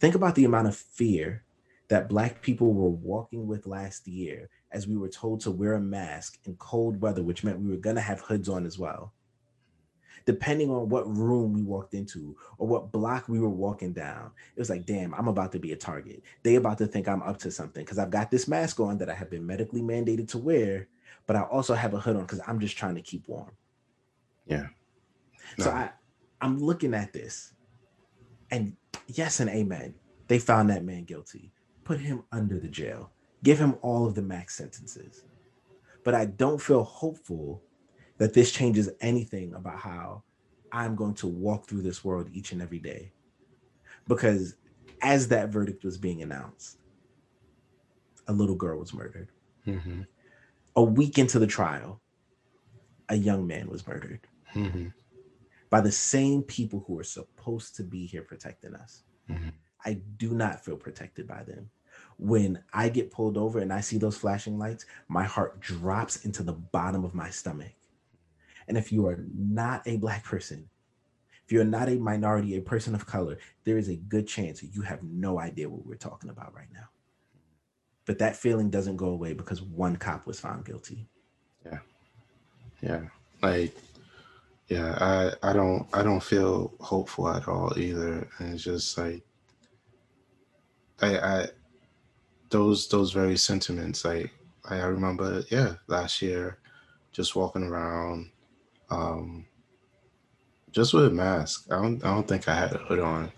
Think 0.00 0.14
about 0.14 0.34
the 0.34 0.44
amount 0.44 0.68
of 0.68 0.76
fear 0.76 1.44
that 1.88 2.08
black 2.08 2.42
people 2.42 2.72
were 2.72 2.90
walking 2.90 3.46
with 3.46 3.66
last 3.66 4.06
year 4.08 4.48
as 4.72 4.86
we 4.86 4.96
were 4.96 5.08
told 5.08 5.40
to 5.40 5.50
wear 5.50 5.74
a 5.74 5.80
mask 5.80 6.38
in 6.44 6.56
cold 6.56 7.00
weather, 7.00 7.22
which 7.22 7.44
meant 7.44 7.60
we 7.60 7.70
were 7.70 7.76
gonna 7.76 8.00
have 8.00 8.20
hoods 8.20 8.48
on 8.48 8.66
as 8.66 8.78
well. 8.78 9.12
Depending 10.26 10.70
on 10.70 10.88
what 10.88 11.06
room 11.14 11.52
we 11.52 11.62
walked 11.62 11.92
into 11.92 12.34
or 12.56 12.66
what 12.66 12.90
block 12.90 13.28
we 13.28 13.38
were 13.38 13.50
walking 13.50 13.92
down, 13.92 14.30
it 14.56 14.58
was 14.58 14.70
like, 14.70 14.86
damn, 14.86 15.14
I'm 15.14 15.28
about 15.28 15.52
to 15.52 15.58
be 15.58 15.72
a 15.72 15.76
target. 15.76 16.22
They 16.42 16.54
about 16.54 16.78
to 16.78 16.86
think 16.86 17.06
I'm 17.06 17.22
up 17.22 17.38
to 17.40 17.50
something 17.50 17.84
because 17.84 17.98
I've 17.98 18.10
got 18.10 18.30
this 18.30 18.48
mask 18.48 18.80
on 18.80 18.96
that 18.98 19.10
I 19.10 19.14
have 19.14 19.28
been 19.28 19.46
medically 19.46 19.82
mandated 19.82 20.28
to 20.28 20.38
wear, 20.38 20.88
but 21.26 21.36
I 21.36 21.42
also 21.42 21.74
have 21.74 21.92
a 21.92 22.00
hood 22.00 22.16
on 22.16 22.22
because 22.22 22.40
I'm 22.46 22.58
just 22.58 22.78
trying 22.78 22.94
to 22.94 23.02
keep 23.02 23.28
warm. 23.28 23.50
Yeah. 24.46 24.68
So 25.58 25.70
I, 25.70 25.90
I'm 26.40 26.58
looking 26.58 26.94
at 26.94 27.12
this, 27.12 27.52
and 28.50 28.76
yes 29.08 29.40
and 29.40 29.50
amen. 29.50 29.94
They 30.28 30.38
found 30.38 30.70
that 30.70 30.84
man 30.84 31.04
guilty, 31.04 31.52
put 31.84 32.00
him 32.00 32.24
under 32.32 32.58
the 32.58 32.68
jail, 32.68 33.10
give 33.42 33.58
him 33.58 33.76
all 33.82 34.06
of 34.06 34.14
the 34.14 34.22
max 34.22 34.54
sentences. 34.56 35.24
But 36.02 36.14
I 36.14 36.26
don't 36.26 36.60
feel 36.60 36.82
hopeful 36.82 37.62
that 38.18 38.32
this 38.32 38.52
changes 38.52 38.90
anything 39.00 39.54
about 39.54 39.78
how 39.78 40.22
I'm 40.72 40.94
going 40.94 41.14
to 41.14 41.26
walk 41.26 41.66
through 41.66 41.82
this 41.82 42.04
world 42.04 42.28
each 42.32 42.52
and 42.52 42.62
every 42.62 42.78
day. 42.78 43.12
Because 44.08 44.56
as 45.02 45.28
that 45.28 45.50
verdict 45.50 45.84
was 45.84 45.98
being 45.98 46.22
announced, 46.22 46.78
a 48.26 48.32
little 48.32 48.56
girl 48.56 48.78
was 48.78 48.94
murdered. 48.94 49.30
Mhm. 49.66 50.06
A 50.76 50.82
week 50.82 51.18
into 51.18 51.38
the 51.38 51.46
trial, 51.46 52.00
a 53.08 53.14
young 53.16 53.46
man 53.46 53.68
was 53.68 53.86
murdered 53.86 54.26
Mhm. 54.54 54.92
By 55.74 55.80
the 55.80 55.90
same 55.90 56.40
people 56.40 56.84
who 56.86 56.96
are 56.96 57.02
supposed 57.02 57.74
to 57.74 57.82
be 57.82 58.06
here 58.06 58.22
protecting 58.22 58.76
us. 58.76 59.02
Mhm. 59.28 59.52
I 59.84 59.94
do 59.94 60.32
not 60.32 60.64
feel 60.64 60.76
protected 60.76 61.26
by 61.26 61.42
them. 61.42 61.68
When 62.16 62.62
I 62.72 62.88
get 62.88 63.10
pulled 63.10 63.36
over 63.36 63.58
and 63.58 63.72
I 63.72 63.80
see 63.80 63.98
those 63.98 64.16
flashing 64.16 64.56
lights, 64.56 64.86
my 65.08 65.24
heart 65.24 65.58
drops 65.58 66.24
into 66.24 66.44
the 66.44 66.52
bottom 66.52 67.04
of 67.04 67.12
my 67.12 67.28
stomach. 67.28 67.72
And 68.68 68.78
if 68.78 68.92
you 68.92 69.04
are 69.08 69.18
not 69.34 69.84
a 69.84 69.96
Black 69.96 70.22
person, 70.22 70.70
if 71.44 71.50
you're 71.50 71.64
not 71.64 71.88
a 71.88 71.96
minority, 71.96 72.54
a 72.54 72.62
person 72.62 72.94
of 72.94 73.06
color, 73.06 73.38
there 73.64 73.76
is 73.76 73.88
a 73.88 73.96
good 73.96 74.28
chance 74.28 74.62
you 74.62 74.82
have 74.82 75.02
no 75.02 75.40
idea 75.40 75.68
what 75.68 75.84
we're 75.84 75.96
talking 75.96 76.30
about 76.30 76.54
right 76.54 76.72
now. 76.72 76.88
But 78.04 78.20
that 78.20 78.36
feeling 78.36 78.70
doesn't 78.70 78.96
go 78.96 79.08
away 79.08 79.32
because 79.32 79.60
one 79.60 79.96
cop 79.96 80.24
was 80.24 80.38
found 80.38 80.66
guilty. 80.66 81.08
Yeah. 81.66 81.80
Yeah. 82.80 83.08
Like 83.42 83.76
yeah, 84.68 84.96
I 85.42 85.50
I 85.50 85.52
don't 85.52 85.86
I 85.92 86.02
don't 86.02 86.22
feel 86.22 86.72
hopeful 86.80 87.28
at 87.28 87.48
all 87.48 87.78
either. 87.78 88.28
And 88.38 88.54
it's 88.54 88.64
just 88.64 88.96
like 88.96 89.22
I 91.02 91.18
I 91.18 91.48
those 92.50 92.88
those 92.88 93.12
very 93.12 93.36
sentiments 93.36 94.04
like 94.04 94.30
I, 94.68 94.76
I 94.76 94.86
remember 94.86 95.42
yeah, 95.50 95.74
last 95.86 96.22
year 96.22 96.58
just 97.12 97.36
walking 97.36 97.62
around 97.62 98.30
um 98.90 99.46
just 100.72 100.94
with 100.94 101.06
a 101.06 101.10
mask. 101.10 101.66
I 101.70 101.76
don't 101.76 102.04
I 102.04 102.14
don't 102.14 102.26
think 102.26 102.48
I 102.48 102.54
had 102.54 102.72
a 102.72 102.78
hood 102.78 103.00
on. 103.00 103.30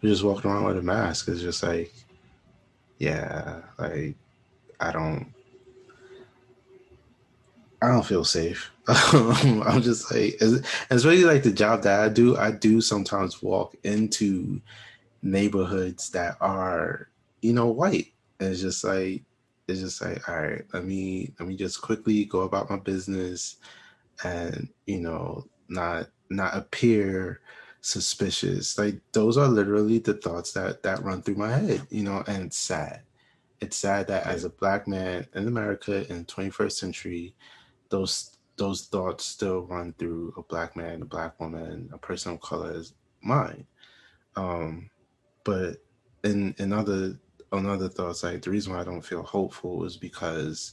But 0.00 0.08
just 0.08 0.24
walking 0.24 0.50
around 0.50 0.64
with 0.64 0.78
a 0.78 0.82
mask 0.82 1.28
is 1.28 1.40
just 1.40 1.62
like 1.62 1.92
yeah, 2.98 3.62
like 3.78 4.14
I 4.78 4.92
don't 4.92 5.32
I 7.82 7.88
don't 7.88 8.06
feel 8.06 8.24
safe. 8.24 8.70
Um, 8.88 9.64
I'm 9.66 9.82
just 9.82 10.12
like, 10.12 10.40
really 10.90 11.24
like 11.24 11.42
the 11.42 11.50
job 11.52 11.82
that 11.82 12.00
I 12.00 12.08
do, 12.08 12.36
I 12.36 12.52
do 12.52 12.80
sometimes 12.80 13.42
walk 13.42 13.74
into 13.82 14.60
neighborhoods 15.22 16.10
that 16.10 16.36
are, 16.40 17.08
you 17.42 17.52
know, 17.52 17.66
white. 17.66 18.12
And 18.38 18.50
it's 18.52 18.60
just 18.60 18.84
like, 18.84 19.24
it's 19.68 19.80
just 19.80 20.00
like, 20.00 20.28
all 20.28 20.40
right, 20.40 20.64
let 20.72 20.84
me 20.84 21.32
let 21.38 21.48
me 21.48 21.56
just 21.56 21.82
quickly 21.82 22.24
go 22.24 22.42
about 22.42 22.70
my 22.70 22.76
business, 22.76 23.56
and 24.22 24.68
you 24.86 24.98
know, 24.98 25.44
not 25.68 26.08
not 26.30 26.56
appear 26.56 27.40
suspicious. 27.80 28.78
Like 28.78 29.00
those 29.12 29.36
are 29.36 29.48
literally 29.48 29.98
the 29.98 30.14
thoughts 30.14 30.52
that 30.52 30.82
that 30.82 31.02
run 31.02 31.22
through 31.22 31.36
my 31.36 31.52
head, 31.52 31.86
you 31.90 32.02
know, 32.02 32.22
and 32.26 32.44
it's 32.44 32.58
sad. 32.58 33.02
It's 33.60 33.76
sad 33.76 34.08
that 34.08 34.26
as 34.26 34.44
a 34.44 34.50
black 34.50 34.86
man 34.86 35.26
in 35.34 35.48
America 35.48 36.06
in 36.10 36.18
the 36.18 36.24
21st 36.24 36.72
century, 36.72 37.34
those 37.90 38.36
those 38.56 38.86
thoughts 38.86 39.24
still 39.24 39.62
run 39.62 39.94
through 39.98 40.32
a 40.36 40.42
black 40.42 40.76
man, 40.76 41.02
a 41.02 41.04
black 41.04 41.38
woman, 41.40 41.90
a 41.92 41.98
person 41.98 42.32
of 42.32 42.40
color's 42.40 42.94
mind. 43.22 43.66
Um, 44.34 44.90
but 45.44 45.76
in 46.24 46.54
in 46.58 46.72
other 46.72 47.18
on 47.52 47.66
other 47.66 47.88
thoughts, 47.88 48.22
like 48.22 48.42
the 48.42 48.50
reason 48.50 48.72
why 48.72 48.80
I 48.80 48.84
don't 48.84 49.04
feel 49.04 49.22
hopeful 49.22 49.84
is 49.84 49.96
because 49.96 50.72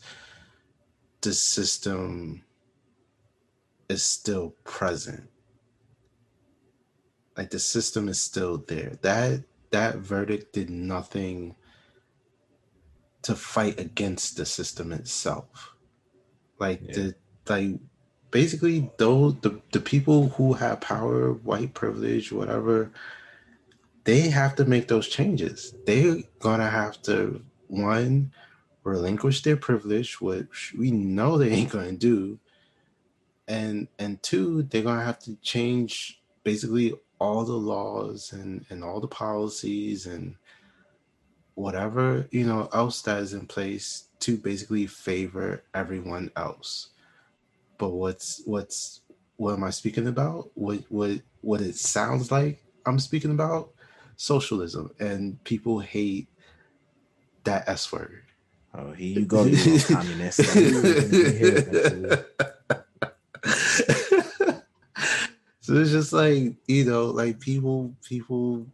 the 1.22 1.34
system 1.34 2.44
is 3.90 4.04
still 4.04 4.56
present. 4.64 5.30
Like 7.38 7.50
the 7.50 7.60
system 7.60 8.10
is 8.10 8.22
still 8.22 8.58
there. 8.58 8.98
That 9.02 9.44
that 9.72 9.98
verdict 9.98 10.54
did 10.54 10.70
nothing 10.70 11.56
to 13.24 13.36
fight 13.36 13.80
against 13.80 14.38
the 14.38 14.46
system 14.46 14.92
itself. 14.92 15.73
Like 16.64 16.82
Yeah. 16.82 16.94
the 16.96 17.06
like 17.54 17.72
basically 18.32 18.90
those 18.98 19.36
the, 19.42 19.52
the 19.76 19.82
people 19.82 20.30
who 20.36 20.54
have 20.54 20.80
power, 20.80 21.34
white 21.34 21.74
privilege, 21.74 22.32
whatever, 22.32 22.92
they 24.06 24.22
have 24.30 24.56
to 24.56 24.66
make 24.66 24.88
those 24.88 25.10
changes. 25.18 25.74
They're 25.86 26.20
gonna 26.40 26.70
have 26.70 27.02
to 27.04 27.44
one 27.68 28.32
relinquish 28.84 29.42
their 29.42 29.58
privilege, 29.58 30.22
which 30.22 30.74
we 30.78 30.90
know 30.92 31.38
they 31.38 31.52
ain't 31.52 31.72
gonna 31.76 31.92
do, 32.12 32.40
and 33.48 33.90
and 34.00 34.24
two, 34.24 34.64
they're 34.64 34.88
gonna 34.90 35.10
have 35.12 35.20
to 35.28 35.36
change 35.42 36.22
basically 36.46 36.94
all 37.20 37.44
the 37.44 37.62
laws 37.74 38.32
and 38.32 38.66
and 38.70 38.86
all 38.86 39.02
the 39.02 39.16
policies 39.26 40.06
and 40.06 40.36
whatever 41.56 42.28
you 42.32 42.46
know 42.46 42.68
else 42.74 43.02
that 43.04 43.22
is 43.22 43.34
in 43.34 43.46
place 43.46 44.06
to 44.24 44.38
basically 44.38 44.88
favor 44.88 45.64
everyone 45.74 46.32
else. 46.36 46.90
But 47.78 47.90
what's 47.90 48.42
what's 48.46 49.02
what 49.36 49.54
am 49.54 49.64
i 49.64 49.70
speaking 49.70 50.08
about? 50.08 50.50
What 50.54 50.80
what 50.90 51.20
what 51.42 51.62
it 51.62 51.76
sounds 51.76 52.32
like 52.32 52.64
i'm 52.86 53.00
speaking 53.00 53.32
about? 53.32 53.72
Socialism. 54.16 54.92
And 55.00 55.44
people 55.44 55.80
hate 55.80 56.28
that 57.44 57.68
s 57.68 57.92
word. 57.92 58.24
Oh 58.74 58.92
here 58.92 59.20
you 59.20 59.26
go 59.26 59.44
you 59.44 59.80
communist. 59.88 60.40
So 65.64 65.76
it's 65.76 65.92
just 65.92 66.12
like 66.12 66.56
you 66.68 66.84
know 66.84 67.06
like 67.06 67.40
people 67.40 67.96
people 68.04 68.68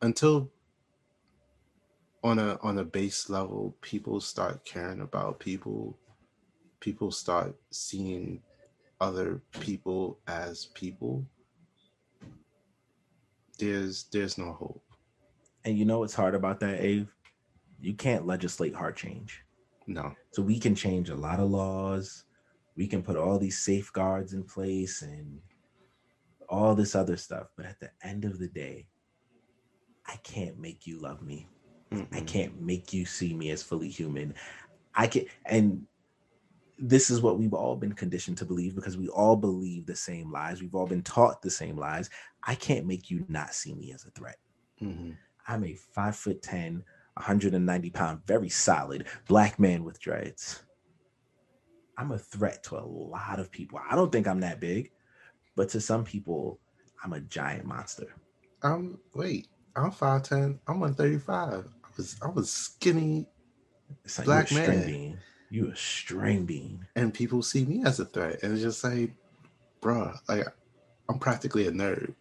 until 0.00 0.50
on 2.22 2.38
a 2.38 2.58
on 2.62 2.78
a 2.78 2.84
base 2.84 3.30
level 3.30 3.76
people 3.80 4.20
start 4.20 4.64
caring 4.64 5.00
about 5.00 5.38
people. 5.40 5.98
People 6.80 7.10
start 7.10 7.54
seeing 7.70 8.42
other 9.00 9.42
people 9.60 10.18
as 10.26 10.66
people. 10.74 11.24
There's 13.58 14.04
there's 14.12 14.38
no 14.38 14.52
hope. 14.52 14.82
And 15.64 15.78
you 15.78 15.84
know 15.84 15.98
what's 15.98 16.14
hard 16.14 16.34
about 16.34 16.60
that 16.60 16.78
Ave? 16.78 17.06
you 17.82 17.94
can't 17.94 18.26
legislate 18.26 18.74
heart 18.74 18.96
change. 18.96 19.42
No. 19.86 20.14
So 20.32 20.42
we 20.42 20.58
can 20.58 20.74
change 20.74 21.08
a 21.08 21.14
lot 21.14 21.40
of 21.40 21.50
laws. 21.50 22.24
We 22.76 22.86
can 22.86 23.02
put 23.02 23.16
all 23.16 23.38
these 23.38 23.58
safeguards 23.58 24.34
in 24.34 24.44
place 24.44 25.02
and 25.02 25.40
all 26.48 26.74
this 26.74 26.94
other 26.94 27.16
stuff. 27.16 27.48
But 27.56 27.66
at 27.66 27.80
the 27.80 27.90
end 28.02 28.24
of 28.24 28.38
the 28.38 28.48
day 28.48 28.86
i 30.06 30.16
can't 30.24 30.58
make 30.58 30.86
you 30.86 30.98
love 30.98 31.22
me 31.22 31.46
Mm-mm. 31.92 32.06
I 32.12 32.20
can't 32.20 32.60
make 32.60 32.92
you 32.92 33.04
see 33.04 33.34
me 33.34 33.50
as 33.50 33.62
fully 33.62 33.88
human. 33.88 34.34
I 34.94 35.06
can 35.06 35.26
and 35.46 35.86
this 36.78 37.10
is 37.10 37.20
what 37.20 37.38
we've 37.38 37.52
all 37.52 37.76
been 37.76 37.92
conditioned 37.92 38.38
to 38.38 38.46
believe 38.46 38.74
because 38.74 38.96
we 38.96 39.08
all 39.08 39.36
believe 39.36 39.86
the 39.86 39.94
same 39.94 40.32
lies. 40.32 40.62
We've 40.62 40.74
all 40.74 40.86
been 40.86 41.02
taught 41.02 41.42
the 41.42 41.50
same 41.50 41.76
lies. 41.76 42.08
I 42.42 42.54
can't 42.54 42.86
make 42.86 43.10
you 43.10 43.24
not 43.28 43.54
see 43.54 43.74
me 43.74 43.92
as 43.92 44.06
a 44.06 44.10
threat. 44.10 44.38
Mm-hmm. 44.82 45.10
I'm 45.46 45.64
a 45.64 45.74
five 45.74 46.16
foot 46.16 46.42
10, 46.42 46.82
190 47.14 47.90
pound, 47.90 48.20
very 48.26 48.48
solid 48.48 49.06
black 49.28 49.58
man 49.58 49.84
with 49.84 50.00
dreads. 50.00 50.62
I'm 51.98 52.12
a 52.12 52.18
threat 52.18 52.62
to 52.64 52.78
a 52.78 52.80
lot 52.86 53.38
of 53.38 53.50
people. 53.50 53.78
I 53.88 53.94
don't 53.94 54.10
think 54.10 54.26
I'm 54.26 54.40
that 54.40 54.58
big, 54.58 54.90
but 55.56 55.68
to 55.70 55.80
some 55.82 56.04
people, 56.04 56.60
I'm 57.04 57.12
a 57.12 57.20
giant 57.20 57.66
monster. 57.66 58.14
I'm 58.62 58.72
um, 58.72 58.98
wait, 59.14 59.48
I'm 59.76 59.90
5'10, 59.90 60.58
I'm 60.66 60.80
135 60.80 61.66
was 62.00 62.16
I 62.22 62.28
was 62.28 62.50
skinny 62.50 63.26
like 64.18 64.24
black 64.24 64.52
man. 64.52 64.86
Being. 64.86 65.18
You 65.50 65.70
a 65.70 65.76
string 65.76 66.46
bean. 66.46 66.86
And 66.94 67.12
people 67.12 67.42
see 67.42 67.64
me 67.64 67.82
as 67.84 67.98
a 67.98 68.04
threat. 68.04 68.42
And 68.42 68.52
it's 68.52 68.62
just 68.62 68.84
like, 68.84 69.12
bruh, 69.82 70.16
like 70.28 70.46
I'm 71.08 71.18
practically 71.18 71.66
a 71.66 71.72
nerd. 71.72 72.14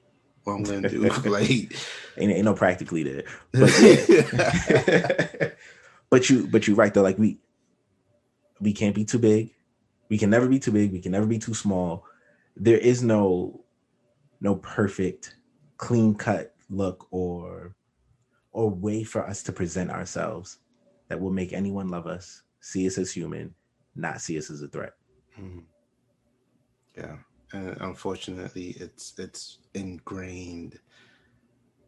What 0.44 0.54
I'm 0.54 0.64
gonna 0.64 0.90
do. 0.90 1.02
like 1.26 1.50
ain't, 1.50 1.72
ain't 2.18 2.46
no 2.46 2.54
practically 2.54 3.04
there. 3.04 3.24
But, 3.52 3.80
yeah. 3.82 5.50
but 6.10 6.30
you 6.30 6.48
but 6.48 6.68
you 6.68 6.76
right 6.76 6.94
though, 6.94 7.04
like 7.04 7.20
we 7.20 7.40
we 8.60 8.74
can't 8.74 8.96
be 8.96 9.06
too 9.06 9.20
big. 9.20 9.54
We 10.10 10.18
can 10.18 10.30
never 10.32 10.48
be 10.48 10.60
too 10.60 10.72
big. 10.72 10.92
We 10.92 11.00
can 11.00 11.12
never 11.12 11.28
be 11.28 11.40
too 11.40 11.54
small. 11.54 12.06
There 12.58 12.80
is 12.80 13.04
no 13.04 13.62
no 14.42 14.56
perfect 14.56 15.36
clean 15.78 16.16
cut 16.16 16.56
look 16.70 17.08
or 17.12 17.76
or 18.52 18.70
way 18.70 19.04
for 19.04 19.26
us 19.26 19.44
to 19.44 19.52
present 19.52 19.92
ourselves 19.92 20.58
that 21.08 21.20
will 21.20 21.32
make 21.32 21.54
anyone 21.54 21.90
love 21.90 22.08
us, 22.08 22.44
see 22.62 22.88
us 22.88 22.98
as 22.98 23.12
human, 23.12 23.54
not 23.96 24.22
see 24.22 24.38
us 24.38 24.50
as 24.50 24.62
a 24.62 24.68
threat. 24.68 24.94
Mm-hmm. 25.40 25.60
Yeah, 26.98 27.16
and 27.54 27.78
unfortunately, 27.82 28.76
it's 28.80 29.14
it's 29.18 29.60
ingrained. 29.74 30.80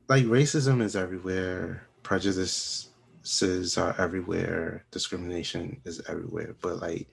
Like 0.08 0.26
racism 0.26 0.82
is 0.82 0.96
everywhere, 0.96 1.88
prejudices 2.04 3.78
are 3.78 3.96
everywhere, 4.00 4.86
discrimination 4.92 5.82
is 5.86 6.02
everywhere, 6.08 6.56
but 6.62 6.82
like 6.82 7.08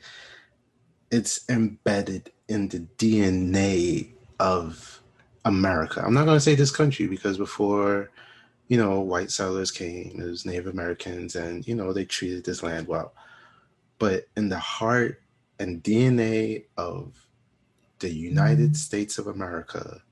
it's 1.11 1.49
embedded 1.49 2.31
in 2.49 2.69
the 2.69 2.81
DNA 2.99 4.13
of 4.41 5.01
America. 5.45 6.03
I'm 6.05 6.15
not 6.15 6.25
going 6.25 6.37
to 6.37 6.41
say 6.41 6.55
this 6.55 6.71
country 6.71 7.07
because 7.07 7.39
before 7.39 8.11
you 8.69 8.77
know, 8.77 9.01
white 9.01 9.31
settlers 9.31 9.71
came, 9.71 10.21
it 10.21 10.25
was 10.25 10.47
Native 10.47 10.67
Americans, 10.67 11.37
and, 11.37 11.67
you 11.67 11.75
know, 11.75 11.93
they 11.93 12.05
treated 12.05 12.45
this 12.45 12.63
land 12.63 12.87
well. 12.87 13.13
But 13.99 14.29
in 14.37 14.49
the 14.49 14.59
heart 14.59 15.21
and 15.59 15.83
DNA 15.83 16.65
of 16.77 17.27
the 17.99 18.11
United 18.11 18.73
mm. 18.73 18.77
States 18.77 19.19
of 19.19 19.27
America 19.27 20.03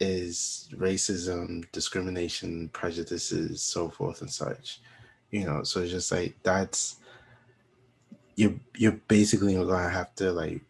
is 0.00 0.68
racism, 0.74 1.70
discrimination, 1.72 2.68
prejudices, 2.70 3.62
so 3.62 3.88
forth 3.88 4.22
and 4.22 4.30
such. 4.30 4.80
You 5.30 5.44
know, 5.44 5.62
so 5.62 5.80
it's 5.80 5.92
just 5.92 6.10
like 6.10 6.34
that's 6.42 6.96
you're 8.34 8.54
you're 8.76 8.98
basically 9.06 9.54
gonna 9.54 9.88
have 9.88 10.14
to 10.16 10.32
like 10.32 10.62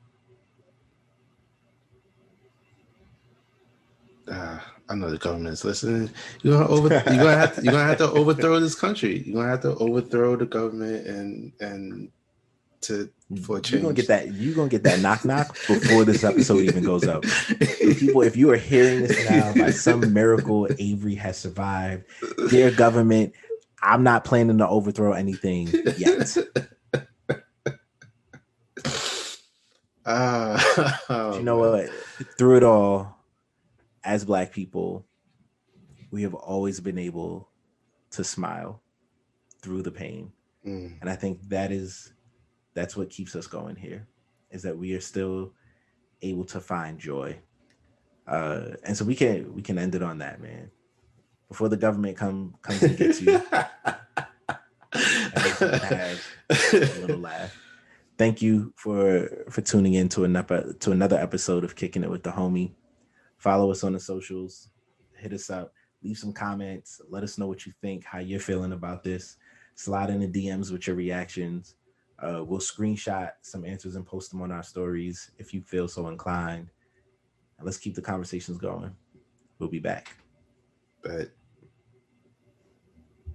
uh, 4.28 4.58
I 4.90 4.94
know 4.96 5.08
the 5.08 5.18
government's 5.18 5.64
listening. 5.64 6.10
You're 6.42 6.58
gonna 6.58 6.68
over. 6.68 6.88
You're 6.88 7.02
gonna 7.02 7.36
have. 7.36 7.54
To, 7.54 7.62
you're 7.62 7.72
gonna 7.72 7.84
have 7.84 7.98
to 7.98 8.10
overthrow 8.10 8.58
this 8.58 8.74
country. 8.74 9.22
You're 9.24 9.36
gonna 9.36 9.48
have 9.48 9.62
to 9.62 9.76
overthrow 9.76 10.34
the 10.34 10.46
government 10.46 11.06
and 11.06 11.52
and 11.60 12.10
to 12.82 13.08
for 13.44 13.60
change. 13.60 13.74
You're 13.74 13.82
gonna 13.82 13.94
get 13.94 14.08
that. 14.08 14.34
You're 14.34 14.54
gonna 14.56 14.68
get 14.68 14.82
that 14.82 14.98
knock 14.98 15.24
knock 15.24 15.56
before 15.68 16.04
this 16.04 16.24
episode 16.24 16.62
even 16.62 16.82
goes 16.82 17.06
up. 17.06 17.22
people, 17.98 18.22
if 18.22 18.36
you 18.36 18.50
are 18.50 18.56
hearing 18.56 19.02
this 19.02 19.30
now, 19.30 19.54
by 19.54 19.70
some 19.70 20.12
miracle, 20.12 20.68
Avery 20.80 21.14
has 21.14 21.38
survived. 21.38 22.04
Dear 22.48 22.72
government, 22.72 23.32
I'm 23.80 24.02
not 24.02 24.24
planning 24.24 24.58
to 24.58 24.66
overthrow 24.66 25.12
anything 25.12 25.68
yet. 25.98 26.36
Uh, 30.04 30.58
oh, 31.08 31.36
you 31.36 31.44
know 31.44 31.58
what? 31.58 31.88
Through 32.36 32.56
it 32.56 32.62
all, 32.64 33.19
as 34.04 34.24
black 34.24 34.52
people, 34.52 35.06
we 36.10 36.22
have 36.22 36.34
always 36.34 36.80
been 36.80 36.98
able 36.98 37.48
to 38.10 38.24
smile 38.24 38.82
through 39.62 39.82
the 39.82 39.90
pain. 39.90 40.32
Mm. 40.66 41.00
And 41.00 41.08
I 41.10 41.16
think 41.16 41.40
that 41.48 41.72
is 41.72 42.12
that's 42.74 42.96
what 42.96 43.10
keeps 43.10 43.34
us 43.34 43.46
going 43.46 43.76
here 43.76 44.06
is 44.50 44.62
that 44.62 44.76
we 44.76 44.94
are 44.94 45.00
still 45.00 45.52
able 46.22 46.44
to 46.44 46.60
find 46.60 46.98
joy. 46.98 47.38
Uh, 48.26 48.70
and 48.84 48.96
so 48.96 49.04
we 49.04 49.14
can 49.14 49.54
we 49.54 49.62
can 49.62 49.78
end 49.78 49.94
it 49.94 50.02
on 50.02 50.18
that, 50.18 50.40
man. 50.40 50.70
Before 51.48 51.68
the 51.68 51.76
government 51.76 52.16
come 52.16 52.54
comes 52.62 52.82
and 52.82 52.96
gets 52.96 53.20
you. 53.20 53.42
have 54.92 56.20
a 56.72 57.00
little 57.00 57.18
laugh. 57.18 57.56
Thank 58.18 58.42
you 58.42 58.72
for 58.76 59.28
for 59.48 59.60
tuning 59.62 59.94
in 59.94 60.08
to 60.10 60.24
another 60.24 60.74
to 60.80 60.92
another 60.92 61.16
episode 61.18 61.64
of 61.64 61.74
Kicking 61.74 62.04
It 62.04 62.10
with 62.10 62.22
the 62.22 62.30
Homie. 62.30 62.72
Follow 63.40 63.70
us 63.70 63.84
on 63.84 63.94
the 63.94 64.00
socials. 64.00 64.68
Hit 65.16 65.32
us 65.32 65.48
up. 65.48 65.72
Leave 66.02 66.18
some 66.18 66.32
comments. 66.32 67.00
Let 67.08 67.24
us 67.24 67.38
know 67.38 67.46
what 67.46 67.64
you 67.64 67.72
think, 67.80 68.04
how 68.04 68.18
you're 68.18 68.38
feeling 68.38 68.72
about 68.72 69.02
this. 69.02 69.38
Slide 69.74 70.10
in 70.10 70.20
the 70.20 70.28
DMs 70.28 70.70
with 70.70 70.86
your 70.86 70.94
reactions. 70.94 71.76
Uh, 72.18 72.44
we'll 72.44 72.60
screenshot 72.60 73.30
some 73.40 73.64
answers 73.64 73.96
and 73.96 74.06
post 74.06 74.30
them 74.30 74.42
on 74.42 74.52
our 74.52 74.62
stories 74.62 75.30
if 75.38 75.54
you 75.54 75.62
feel 75.62 75.88
so 75.88 76.08
inclined. 76.08 76.68
And 77.56 77.64
let's 77.64 77.78
keep 77.78 77.94
the 77.94 78.02
conversations 78.02 78.58
going. 78.58 78.94
We'll 79.58 79.70
be 79.70 79.78
back. 79.78 80.14
But 81.02 81.30